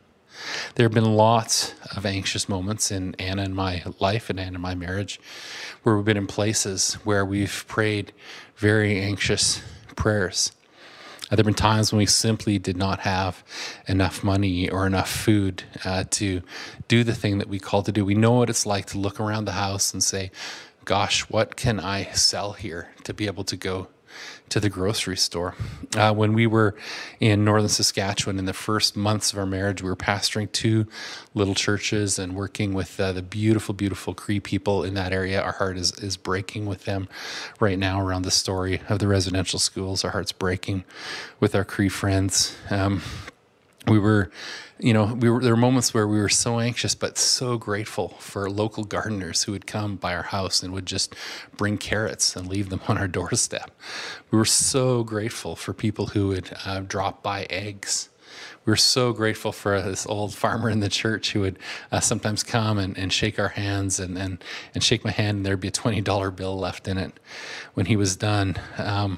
There 0.75 0.85
have 0.85 0.93
been 0.93 1.15
lots 1.15 1.73
of 1.95 2.05
anxious 2.05 2.47
moments 2.47 2.91
in 2.91 3.15
Anna 3.19 3.43
and 3.43 3.55
my 3.55 3.83
life 3.99 4.29
and 4.29 4.39
Anna 4.39 4.53
and 4.53 4.61
my 4.61 4.75
marriage 4.75 5.19
where 5.83 5.95
we've 5.95 6.05
been 6.05 6.17
in 6.17 6.27
places 6.27 6.93
where 7.03 7.25
we've 7.25 7.65
prayed 7.67 8.13
very 8.55 8.99
anxious 8.99 9.61
prayers. 9.95 10.51
Uh, 11.31 11.35
there 11.35 11.43
have 11.43 11.45
been 11.45 11.53
times 11.53 11.91
when 11.91 11.99
we 11.99 12.05
simply 12.05 12.59
did 12.59 12.75
not 12.75 12.99
have 12.99 13.43
enough 13.87 14.23
money 14.23 14.69
or 14.69 14.85
enough 14.85 15.09
food 15.09 15.63
uh, 15.85 16.03
to 16.11 16.41
do 16.87 17.03
the 17.03 17.15
thing 17.15 17.37
that 17.37 17.47
we 17.47 17.57
call 17.57 17.81
to 17.83 17.91
do. 17.91 18.03
We 18.03 18.15
know 18.15 18.33
what 18.33 18.49
it's 18.49 18.65
like 18.65 18.85
to 18.87 18.97
look 18.97 19.19
around 19.19 19.45
the 19.45 19.53
house 19.53 19.93
and 19.93 20.03
say, 20.03 20.31
Gosh, 20.83 21.21
what 21.29 21.55
can 21.55 21.79
I 21.79 22.05
sell 22.11 22.53
here 22.53 22.89
to 23.03 23.13
be 23.13 23.27
able 23.27 23.43
to 23.45 23.55
go 23.55 23.87
to 24.51 24.59
the 24.59 24.69
grocery 24.69 25.15
store. 25.17 25.55
Uh, 25.95 26.13
when 26.13 26.33
we 26.33 26.45
were 26.45 26.75
in 27.19 27.43
northern 27.45 27.69
Saskatchewan 27.69 28.37
in 28.37 28.45
the 28.45 28.53
first 28.53 28.97
months 28.97 29.31
of 29.31 29.39
our 29.39 29.45
marriage, 29.45 29.81
we 29.81 29.89
were 29.89 29.95
pastoring 29.95 30.51
two 30.51 30.85
little 31.33 31.55
churches 31.55 32.19
and 32.19 32.35
working 32.35 32.73
with 32.73 32.99
uh, 32.99 33.13
the 33.13 33.21
beautiful, 33.21 33.73
beautiful 33.73 34.13
Cree 34.13 34.41
people 34.41 34.83
in 34.83 34.93
that 34.93 35.13
area. 35.13 35.41
Our 35.41 35.53
heart 35.53 35.77
is, 35.77 35.93
is 35.99 36.17
breaking 36.17 36.65
with 36.65 36.83
them 36.83 37.07
right 37.61 37.79
now 37.79 38.01
around 38.01 38.23
the 38.23 38.31
story 38.31 38.81
of 38.89 38.99
the 38.99 39.07
residential 39.07 39.57
schools. 39.57 40.03
Our 40.03 40.11
heart's 40.11 40.33
breaking 40.33 40.83
with 41.39 41.55
our 41.55 41.63
Cree 41.63 41.89
friends. 41.89 42.55
Um, 42.69 43.01
we 43.87 43.97
were 43.97 44.29
you 44.79 44.93
know 44.93 45.13
we 45.15 45.29
were 45.29 45.41
there 45.41 45.53
were 45.53 45.59
moments 45.59 45.93
where 45.93 46.07
we 46.07 46.19
were 46.19 46.29
so 46.29 46.59
anxious 46.59 46.95
but 46.95 47.17
so 47.17 47.57
grateful 47.57 48.09
for 48.19 48.49
local 48.49 48.83
gardeners 48.83 49.43
who 49.43 49.51
would 49.51 49.65
come 49.65 49.95
by 49.95 50.13
our 50.13 50.23
house 50.23 50.61
and 50.61 50.73
would 50.73 50.85
just 50.85 51.15
bring 51.57 51.77
carrots 51.77 52.35
and 52.35 52.47
leave 52.47 52.69
them 52.69 52.81
on 52.87 52.97
our 52.97 53.07
doorstep. 53.07 53.71
We 54.29 54.37
were 54.37 54.45
so 54.45 55.03
grateful 55.03 55.55
for 55.55 55.73
people 55.73 56.07
who 56.07 56.29
would 56.29 56.51
uh, 56.65 56.81
drop 56.81 57.23
by 57.23 57.47
eggs. 57.49 58.09
We 58.63 58.71
were 58.71 58.77
so 58.77 59.11
grateful 59.11 59.51
for 59.51 59.81
this 59.81 60.05
old 60.05 60.35
farmer 60.35 60.69
in 60.69 60.81
the 60.81 60.89
church 60.89 61.31
who 61.31 61.41
would 61.41 61.57
uh, 61.91 61.99
sometimes 61.99 62.43
come 62.43 62.77
and, 62.77 62.95
and 62.95 63.11
shake 63.11 63.39
our 63.39 63.49
hands 63.49 63.99
and, 63.99 64.17
and, 64.17 64.43
and 64.75 64.83
shake 64.83 65.03
my 65.03 65.09
hand 65.09 65.37
and 65.37 65.45
there'd 65.45 65.59
be 65.59 65.67
a 65.67 65.71
$20 65.71 66.35
bill 66.35 66.57
left 66.57 66.87
in 66.87 66.99
it 66.99 67.19
when 67.73 67.87
he 67.87 67.95
was 67.95 68.15
done. 68.15 68.55
Um, 68.77 69.17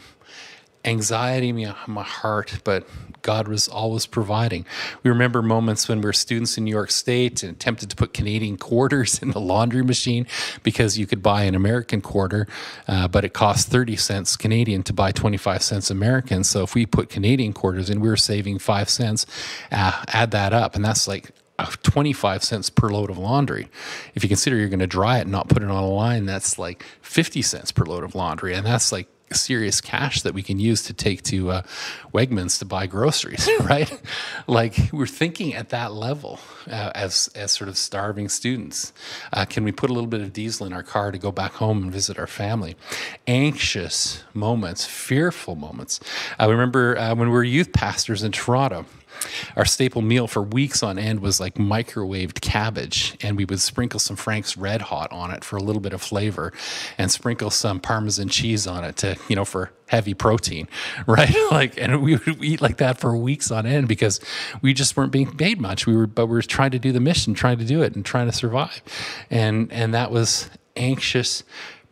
anxiety 0.85 1.49
in 1.49 1.73
my 1.87 2.03
heart, 2.03 2.59
but 2.63 2.87
God 3.21 3.47
was 3.47 3.67
always 3.67 4.05
providing. 4.05 4.65
We 5.01 5.09
remember 5.09 5.41
moments 5.41 5.87
when 5.87 5.99
we 5.99 6.05
were 6.05 6.13
students 6.13 6.57
in 6.57 6.65
New 6.65 6.71
York 6.71 6.91
State 6.91 7.41
and 7.41 7.53
attempted 7.53 7.89
to 7.89 7.95
put 7.95 8.13
Canadian 8.13 8.57
quarters 8.69 9.19
in 9.19 9.31
the 9.31 9.39
laundry 9.39 9.83
machine 9.83 10.27
because 10.61 10.97
you 10.97 11.07
could 11.07 11.23
buy 11.23 11.43
an 11.43 11.55
American 11.55 12.01
quarter, 12.01 12.47
uh, 12.87 13.07
but 13.07 13.23
it 13.23 13.33
cost 13.33 13.69
30 13.69 13.95
cents 13.95 14.35
Canadian 14.35 14.83
to 14.83 14.93
buy 14.93 15.11
25 15.11 15.63
cents 15.63 15.89
American. 15.89 16.43
So 16.43 16.63
if 16.63 16.75
we 16.75 16.85
put 16.85 17.09
Canadian 17.09 17.53
quarters 17.53 17.89
in, 17.89 18.01
we 18.01 18.09
were 18.09 18.17
saving 18.17 18.59
five 18.59 18.89
cents. 18.89 19.25
Uh, 19.71 20.03
add 20.09 20.31
that 20.31 20.53
up, 20.53 20.75
and 20.75 20.83
that's 20.83 21.07
like 21.07 21.31
25 21.83 22.43
cents 22.43 22.69
per 22.69 22.89
load 22.89 23.09
of 23.09 23.17
laundry. 23.17 23.69
If 24.15 24.23
you 24.23 24.29
consider 24.29 24.57
you're 24.57 24.69
going 24.69 24.79
to 24.79 24.87
dry 24.87 25.19
it 25.19 25.21
and 25.21 25.31
not 25.31 25.49
put 25.49 25.63
it 25.63 25.69
on 25.69 25.83
a 25.83 25.87
line, 25.87 26.25
that's 26.25 26.57
like 26.59 26.83
50 27.01 27.41
cents 27.41 27.71
per 27.71 27.85
load 27.85 28.03
of 28.03 28.15
laundry. 28.15 28.53
And 28.53 28.65
that's 28.65 28.91
like 28.91 29.07
serious 29.31 29.81
cash 29.81 30.21
that 30.21 30.33
we 30.33 30.43
can 30.43 30.59
use 30.59 30.83
to 30.83 30.93
take 30.93 31.23
to 31.23 31.51
uh, 31.51 31.61
Wegmans 32.13 32.59
to 32.59 32.65
buy 32.65 32.87
groceries, 32.87 33.49
right? 33.61 34.01
like 34.47 34.75
we're 34.91 35.07
thinking 35.07 35.53
at 35.53 35.69
that 35.69 35.93
level 35.93 36.39
uh, 36.67 36.91
as 36.95 37.29
as 37.35 37.51
sort 37.51 37.67
of 37.69 37.77
starving 37.77 38.29
students. 38.29 38.93
Uh, 39.31 39.45
can 39.45 39.63
we 39.63 39.71
put 39.71 39.89
a 39.89 39.93
little 39.93 40.09
bit 40.09 40.21
of 40.21 40.33
diesel 40.33 40.65
in 40.65 40.73
our 40.73 40.83
car 40.83 41.11
to 41.11 41.17
go 41.17 41.31
back 41.31 41.53
home 41.53 41.83
and 41.83 41.91
visit 41.91 42.19
our 42.19 42.27
family? 42.27 42.75
Anxious 43.27 44.23
moments, 44.33 44.85
fearful 44.85 45.55
moments. 45.55 45.99
I 46.39 46.45
remember 46.45 46.97
uh, 46.97 47.15
when 47.15 47.29
we 47.29 47.33
were 47.33 47.43
youth 47.43 47.73
pastors 47.73 48.23
in 48.23 48.31
Toronto. 48.31 48.85
Our 49.55 49.65
staple 49.65 50.01
meal 50.01 50.27
for 50.27 50.41
weeks 50.41 50.83
on 50.83 50.97
end 50.97 51.19
was 51.19 51.39
like 51.39 51.55
microwaved 51.55 52.41
cabbage, 52.41 53.15
and 53.21 53.37
we 53.37 53.45
would 53.45 53.59
sprinkle 53.59 53.99
some 53.99 54.15
Frank's 54.15 54.57
Red 54.57 54.83
Hot 54.83 55.11
on 55.11 55.31
it 55.31 55.43
for 55.43 55.57
a 55.57 55.63
little 55.63 55.81
bit 55.81 55.93
of 55.93 56.01
flavor, 56.01 56.53
and 56.97 57.11
sprinkle 57.11 57.49
some 57.49 57.79
Parmesan 57.79 58.29
cheese 58.29 58.67
on 58.67 58.83
it 58.83 58.97
to 58.97 59.17
you 59.27 59.35
know 59.35 59.45
for 59.45 59.71
heavy 59.87 60.13
protein, 60.13 60.67
right? 61.07 61.35
like, 61.51 61.77
and 61.77 62.01
we 62.01 62.15
would 62.15 62.43
eat 62.43 62.61
like 62.61 62.77
that 62.77 62.99
for 62.99 63.15
weeks 63.15 63.51
on 63.51 63.65
end 63.65 63.87
because 63.87 64.19
we 64.61 64.73
just 64.73 64.97
weren't 64.97 65.11
being 65.11 65.35
paid 65.35 65.59
much. 65.61 65.85
We 65.85 65.95
were, 65.95 66.07
but 66.07 66.27
we 66.27 66.33
were 66.33 66.41
trying 66.41 66.71
to 66.71 66.79
do 66.79 66.91
the 66.91 66.99
mission, 66.99 67.33
trying 67.33 67.57
to 67.59 67.65
do 67.65 67.81
it, 67.81 67.95
and 67.95 68.05
trying 68.05 68.27
to 68.27 68.33
survive, 68.33 68.81
and 69.29 69.71
and 69.71 69.93
that 69.93 70.11
was 70.11 70.49
anxious 70.75 71.43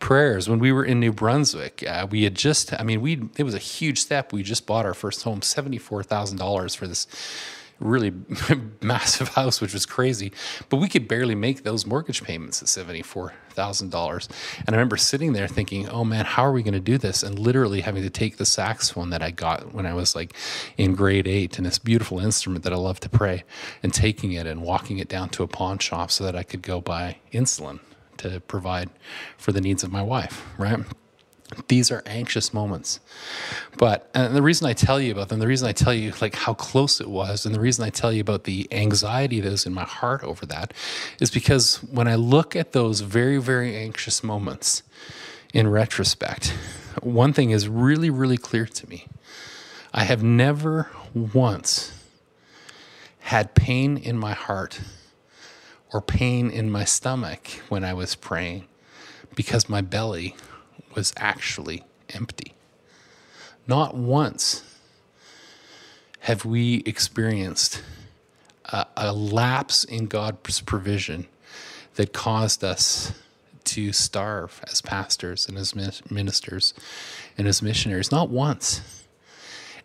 prayers 0.02 0.48
when 0.48 0.58
we 0.58 0.72
were 0.72 0.84
in 0.84 1.00
New 1.00 1.12
Brunswick. 1.12 1.82
Uh, 1.88 2.06
we 2.10 2.24
had 2.24 2.34
just, 2.34 2.78
I 2.78 2.82
mean, 2.82 3.00
we 3.00 3.22
it 3.38 3.44
was 3.44 3.54
a 3.54 3.58
huge 3.58 3.98
step. 3.98 4.32
We 4.32 4.42
just 4.42 4.66
bought 4.66 4.84
our 4.84 4.92
first 4.94 5.22
home, 5.22 5.40
seventy 5.40 5.78
four 5.78 6.02
thousand 6.02 6.36
dollars 6.38 6.74
for 6.74 6.86
this 6.86 7.06
really 7.78 8.12
massive 8.82 9.28
house, 9.28 9.60
which 9.60 9.72
was 9.72 9.86
crazy. 9.86 10.32
But 10.68 10.76
we 10.76 10.88
could 10.88 11.08
barely 11.08 11.34
make 11.34 11.62
those 11.62 11.86
mortgage 11.86 12.22
payments 12.22 12.60
at 12.60 12.68
seventy 12.68 13.00
four 13.00 13.32
thousand 13.50 13.90
dollars. 13.90 14.28
And 14.58 14.70
I 14.70 14.72
remember 14.72 14.96
sitting 14.96 15.34
there 15.34 15.46
thinking, 15.46 15.88
"Oh 15.88 16.04
man, 16.04 16.24
how 16.24 16.44
are 16.44 16.52
we 16.52 16.64
going 16.64 16.74
to 16.74 16.80
do 16.80 16.98
this?" 16.98 17.22
And 17.22 17.38
literally 17.38 17.82
having 17.82 18.02
to 18.02 18.10
take 18.10 18.36
the 18.38 18.44
saxophone 18.44 19.10
that 19.10 19.22
I 19.22 19.30
got 19.30 19.72
when 19.72 19.86
I 19.86 19.94
was 19.94 20.16
like 20.16 20.34
in 20.76 20.96
grade 20.96 21.28
eight, 21.28 21.58
and 21.58 21.66
this 21.66 21.78
beautiful 21.78 22.18
instrument 22.18 22.64
that 22.64 22.72
I 22.72 22.76
love 22.76 22.98
to 23.00 23.08
play 23.08 23.44
and 23.84 23.94
taking 23.94 24.32
it 24.32 24.48
and 24.48 24.62
walking 24.62 24.98
it 24.98 25.08
down 25.08 25.28
to 25.30 25.44
a 25.44 25.48
pawn 25.48 25.78
shop 25.78 26.10
so 26.10 26.24
that 26.24 26.34
I 26.34 26.42
could 26.42 26.60
go 26.60 26.80
buy 26.80 27.18
insulin 27.32 27.78
to 28.22 28.40
provide 28.40 28.90
for 29.36 29.52
the 29.52 29.60
needs 29.60 29.82
of 29.82 29.92
my 29.92 30.02
wife, 30.02 30.46
right? 30.58 30.80
These 31.68 31.90
are 31.90 32.02
anxious 32.06 32.54
moments. 32.54 33.00
But 33.76 34.10
and 34.14 34.34
the 34.34 34.42
reason 34.42 34.66
I 34.66 34.72
tell 34.72 35.00
you 35.00 35.12
about 35.12 35.28
them, 35.28 35.38
the 35.38 35.46
reason 35.46 35.68
I 35.68 35.72
tell 35.72 35.92
you 35.92 36.12
like 36.20 36.34
how 36.34 36.54
close 36.54 37.00
it 37.00 37.08
was, 37.08 37.44
and 37.44 37.54
the 37.54 37.60
reason 37.60 37.84
I 37.84 37.90
tell 37.90 38.12
you 38.12 38.20
about 38.20 38.44
the 38.44 38.66
anxiety 38.72 39.40
that 39.40 39.50
was 39.50 39.66
in 39.66 39.74
my 39.74 39.84
heart 39.84 40.22
over 40.24 40.46
that 40.46 40.72
is 41.20 41.30
because 41.30 41.76
when 41.84 42.08
I 42.08 42.14
look 42.14 42.56
at 42.56 42.72
those 42.72 43.00
very, 43.00 43.38
very 43.38 43.76
anxious 43.76 44.24
moments 44.24 44.82
in 45.52 45.68
retrospect, 45.68 46.54
one 47.02 47.32
thing 47.32 47.50
is 47.50 47.68
really, 47.68 48.10
really 48.10 48.38
clear 48.38 48.66
to 48.66 48.88
me. 48.88 49.06
I 49.92 50.04
have 50.04 50.22
never 50.22 50.90
once 51.12 51.92
had 53.20 53.54
pain 53.54 53.98
in 53.98 54.16
my 54.16 54.32
heart 54.32 54.80
or 55.92 56.00
pain 56.00 56.50
in 56.50 56.70
my 56.70 56.84
stomach 56.84 57.46
when 57.68 57.84
I 57.84 57.94
was 57.94 58.14
praying 58.14 58.66
because 59.34 59.68
my 59.68 59.80
belly 59.80 60.34
was 60.94 61.12
actually 61.16 61.84
empty. 62.10 62.54
Not 63.66 63.96
once 63.96 64.64
have 66.20 66.44
we 66.44 66.82
experienced 66.86 67.82
a, 68.66 68.86
a, 68.96 69.12
lapse 69.12 69.84
in 69.84 70.06
God's 70.06 70.60
provision 70.60 71.26
that 71.94 72.12
caused 72.12 72.62
us 72.62 73.12
to 73.64 73.92
starve 73.92 74.60
as 74.70 74.80
pastors 74.80 75.48
and 75.48 75.58
as 75.58 75.74
ministers 76.10 76.74
and 77.36 77.46
as 77.46 77.62
missionaries. 77.62 78.10
Not 78.10 78.30
once. 78.30 78.80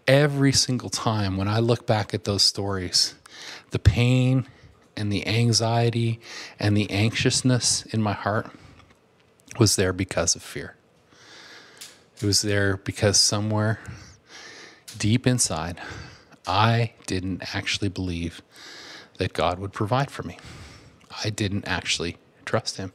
Every 0.08 0.54
single 0.54 0.90
time 0.90 1.36
when 1.38 1.48
I 1.48 1.60
look 1.60 1.86
back 1.86 2.14
at 2.14 2.24
those 2.24 2.44
stories, 2.44 3.16
the 3.72 3.80
pain 3.80 4.48
and 4.98 5.12
the 5.12 5.26
anxiety 5.26 6.20
and 6.60 6.76
the 6.76 6.90
anxiousness 6.90 7.86
in 7.86 8.02
my 8.02 8.14
heart 8.14 8.52
was 9.60 9.76
there 9.76 9.94
because 9.94 10.36
of 10.36 10.42
fear. 10.42 10.76
It 12.20 12.26
was 12.26 12.42
there 12.42 12.78
because 12.78 13.20
somewhere 13.20 13.80
deep 14.98 15.28
inside, 15.28 15.80
I 16.48 16.94
didn't 17.06 17.56
actually 17.56 17.90
believe 17.90 18.42
that 19.20 19.34
God 19.34 19.60
would 19.60 19.72
provide 19.72 20.10
for 20.10 20.24
me. 20.24 20.38
I 21.24 21.30
didn't 21.30 21.68
actually 21.68 22.18
trust 22.46 22.78
Him. 22.78 22.94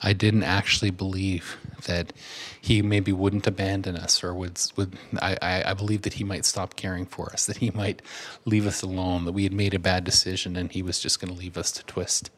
I 0.00 0.12
didn't 0.12 0.44
actually 0.44 0.90
believe 0.90 1.56
that 1.84 2.12
he 2.60 2.82
maybe 2.82 3.12
wouldn't 3.12 3.46
abandon 3.46 3.96
us 3.96 4.22
or 4.22 4.34
would 4.34 4.60
would 4.76 4.96
I, 5.20 5.62
I, 5.66 5.74
believe 5.74 6.02
that 6.02 6.14
he 6.14 6.24
might 6.24 6.44
stop 6.44 6.76
caring 6.76 7.06
for 7.06 7.32
us, 7.32 7.46
that 7.46 7.58
he 7.58 7.70
might 7.70 8.02
leave 8.44 8.66
us 8.66 8.82
alone, 8.82 9.24
that 9.24 9.32
we 9.32 9.44
had 9.44 9.52
made 9.52 9.74
a 9.74 9.78
bad 9.78 10.04
decision 10.04 10.56
and 10.56 10.72
he 10.72 10.82
was 10.82 10.98
just 10.98 11.20
going 11.20 11.32
to 11.32 11.38
leave 11.38 11.56
us 11.56 11.70
to 11.72 11.84
twist 11.84 12.30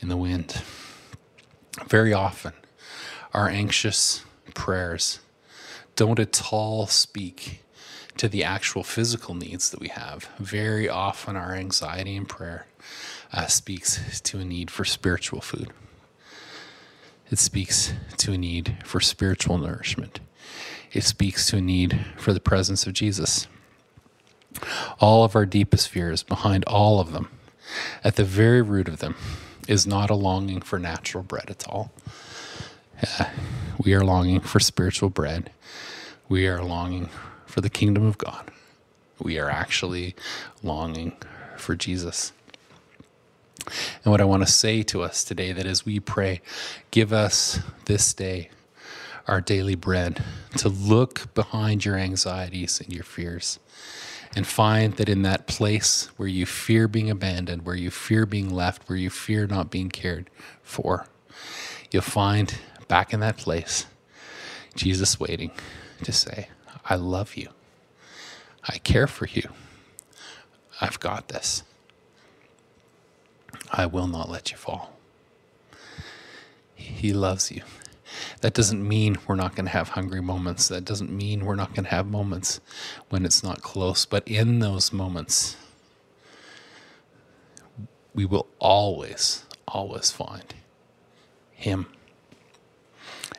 in 0.00 0.08
the 0.08 0.16
wind. 0.16 0.62
Very 1.88 2.12
often 2.12 2.52
our 3.32 3.48
anxious 3.48 4.24
prayers 4.54 5.20
don't 5.94 6.18
at 6.18 6.52
all 6.52 6.86
speak 6.86 7.62
to 8.16 8.28
the 8.28 8.42
actual 8.44 8.82
physical 8.82 9.34
needs 9.34 9.70
that 9.70 9.80
we 9.80 9.88
have. 9.88 10.28
Very 10.38 10.88
often 10.88 11.36
our 11.36 11.54
anxiety 11.54 12.16
and 12.16 12.28
prayer 12.28 12.66
uh, 13.32 13.46
speaks 13.46 14.20
to 14.22 14.38
a 14.38 14.44
need 14.44 14.70
for 14.70 14.84
spiritual 14.84 15.40
food. 15.40 15.72
It 17.30 17.38
speaks 17.38 17.92
to 18.18 18.32
a 18.32 18.38
need 18.38 18.76
for 18.84 19.00
spiritual 19.00 19.58
nourishment. 19.58 20.20
It 20.92 21.02
speaks 21.02 21.48
to 21.50 21.56
a 21.56 21.60
need 21.60 22.04
for 22.16 22.32
the 22.32 22.40
presence 22.40 22.86
of 22.86 22.92
Jesus. 22.92 23.48
All 25.00 25.24
of 25.24 25.34
our 25.34 25.44
deepest 25.44 25.88
fears, 25.88 26.22
behind 26.22 26.64
all 26.64 27.00
of 27.00 27.12
them, 27.12 27.28
at 28.04 28.16
the 28.16 28.24
very 28.24 28.62
root 28.62 28.88
of 28.88 28.98
them, 28.98 29.16
is 29.66 29.86
not 29.86 30.08
a 30.08 30.14
longing 30.14 30.60
for 30.60 30.78
natural 30.78 31.24
bread 31.24 31.50
at 31.50 31.66
all. 31.68 31.90
Uh, 33.02 33.26
we 33.84 33.92
are 33.92 34.04
longing 34.04 34.40
for 34.40 34.60
spiritual 34.60 35.10
bread. 35.10 35.50
We 36.28 36.46
are 36.46 36.62
longing 36.62 37.10
for 37.44 37.60
the 37.60 37.70
kingdom 37.70 38.06
of 38.06 38.18
God. 38.18 38.50
We 39.20 39.38
are 39.38 39.50
actually 39.50 40.14
longing 40.62 41.16
for 41.56 41.74
Jesus. 41.74 42.32
And 44.04 44.12
what 44.12 44.20
I 44.20 44.24
want 44.24 44.46
to 44.46 44.52
say 44.52 44.82
to 44.84 45.02
us 45.02 45.24
today 45.24 45.52
that 45.52 45.66
as 45.66 45.84
we 45.84 46.00
pray, 46.00 46.40
give 46.90 47.12
us 47.12 47.60
this 47.86 48.14
day 48.14 48.50
our 49.26 49.40
daily 49.40 49.74
bread 49.74 50.22
to 50.56 50.68
look 50.68 51.34
behind 51.34 51.84
your 51.84 51.96
anxieties 51.96 52.80
and 52.80 52.92
your 52.92 53.04
fears 53.04 53.58
and 54.36 54.46
find 54.46 54.94
that 54.94 55.08
in 55.08 55.22
that 55.22 55.46
place 55.46 56.10
where 56.16 56.28
you 56.28 56.46
fear 56.46 56.86
being 56.86 57.10
abandoned, 57.10 57.64
where 57.64 57.74
you 57.74 57.90
fear 57.90 58.26
being 58.26 58.50
left, 58.50 58.88
where 58.88 58.98
you 58.98 59.10
fear 59.10 59.46
not 59.46 59.70
being 59.70 59.88
cared 59.88 60.30
for, 60.62 61.06
you'll 61.90 62.02
find 62.02 62.58
back 62.86 63.12
in 63.12 63.20
that 63.20 63.36
place 63.36 63.86
Jesus 64.74 65.18
waiting 65.18 65.50
to 66.04 66.12
say, 66.12 66.48
I 66.84 66.96
love 66.96 67.34
you. 67.36 67.48
I 68.68 68.78
care 68.78 69.06
for 69.06 69.26
you. 69.26 69.48
I've 70.80 71.00
got 71.00 71.28
this. 71.28 71.62
I 73.72 73.86
will 73.86 74.06
not 74.06 74.30
let 74.30 74.50
you 74.50 74.56
fall. 74.56 74.92
He 76.74 77.12
loves 77.12 77.50
you. 77.50 77.62
That 78.40 78.54
doesn't 78.54 78.86
mean 78.86 79.16
we're 79.26 79.34
not 79.34 79.54
going 79.54 79.66
to 79.66 79.72
have 79.72 79.90
hungry 79.90 80.22
moments. 80.22 80.68
That 80.68 80.84
doesn't 80.84 81.10
mean 81.10 81.44
we're 81.44 81.56
not 81.56 81.74
going 81.74 81.84
to 81.84 81.90
have 81.90 82.06
moments 82.06 82.60
when 83.08 83.24
it's 83.24 83.42
not 83.42 83.62
close. 83.62 84.06
But 84.06 84.26
in 84.28 84.60
those 84.60 84.92
moments, 84.92 85.56
we 88.14 88.24
will 88.24 88.46
always, 88.58 89.44
always 89.66 90.10
find 90.10 90.54
Him. 91.52 91.86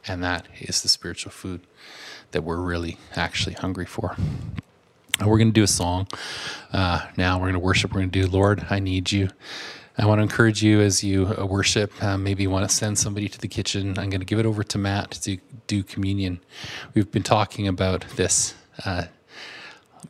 And 0.08 0.24
that 0.24 0.48
is 0.60 0.82
the 0.82 0.90
spiritual 0.90 1.32
food 1.32 1.62
that 2.32 2.44
we're 2.44 2.62
really 2.62 2.98
actually 3.16 3.54
hungry 3.54 3.86
for. 3.86 4.16
And 5.20 5.28
we're 5.28 5.38
going 5.38 5.50
to 5.50 5.54
do 5.54 5.64
a 5.64 5.68
song 5.68 6.08
uh, 6.72 7.08
now. 7.18 7.38
We're 7.38 7.46
going 7.46 7.54
to 7.54 7.60
worship. 7.60 7.92
We're 7.92 8.02
going 8.02 8.12
to 8.12 8.22
do, 8.22 8.28
Lord, 8.28 8.68
I 8.70 8.80
need 8.80 9.12
you. 9.12 9.30
I 10.00 10.06
want 10.06 10.20
to 10.20 10.24
encourage 10.24 10.62
you 10.62 10.80
as 10.82 11.04
you 11.04 11.26
uh, 11.26 11.44
worship, 11.48 11.92
uh, 12.04 12.20
maybe 12.20 12.44
you 12.44 12.52
want 12.52 12.70
to 12.70 12.76
send 12.76 13.00
somebody 13.00 13.28
to 13.30 13.40
the 13.40 13.48
kitchen. 13.48 13.98
I'm 13.98 14.12
going 14.12 14.20
to 14.20 14.26
give 14.26 14.38
it 14.38 14.46
over 14.46 14.64
to 14.64 14.78
Matt 14.78 15.10
to 15.24 15.40
do 15.66 15.82
communion. 15.82 16.40
We've 16.94 17.12
been 17.12 17.24
talking 17.24 17.68
about 17.68 18.06
this 18.16 18.54
uh, 18.86 19.06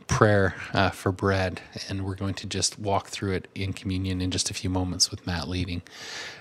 prayer 0.08 0.56
uh, 0.74 0.90
for 0.90 1.14
bread, 1.14 1.62
and 1.88 2.04
we're 2.04 2.16
going 2.16 2.34
to 2.34 2.48
just 2.48 2.78
walk 2.78 3.08
through 3.08 3.32
it 3.32 3.48
in 3.56 3.72
communion 3.72 4.20
in 4.20 4.30
just 4.30 4.50
a 4.50 4.54
few 4.54 4.70
moments 4.70 5.10
with 5.10 5.26
Matt 5.26 5.48
leading, 5.48 5.82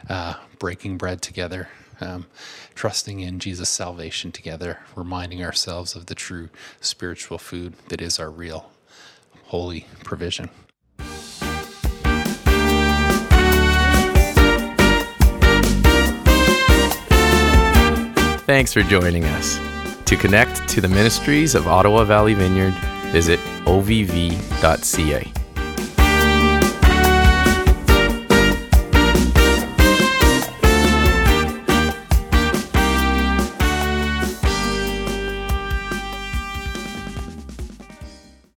uh, 0.08 0.34
breaking 0.58 0.98
bread 0.98 1.22
together. 1.22 1.68
Um, 1.98 2.26
trusting 2.74 3.20
in 3.20 3.38
Jesus' 3.38 3.70
salvation 3.70 4.30
together, 4.30 4.80
reminding 4.94 5.42
ourselves 5.42 5.96
of 5.96 6.06
the 6.06 6.14
true 6.14 6.50
spiritual 6.78 7.38
food 7.38 7.72
that 7.88 8.02
is 8.02 8.18
our 8.18 8.30
real 8.30 8.70
holy 9.44 9.86
provision. 10.04 10.50
Thanks 18.46 18.72
for 18.72 18.82
joining 18.82 19.24
us. 19.24 19.58
To 20.04 20.14
connect 20.14 20.68
to 20.68 20.80
the 20.80 20.86
ministries 20.86 21.56
of 21.56 21.66
Ottawa 21.66 22.04
Valley 22.04 22.32
Vineyard, 22.32 22.74
visit 23.10 23.40
ovv.ca. 23.64 25.45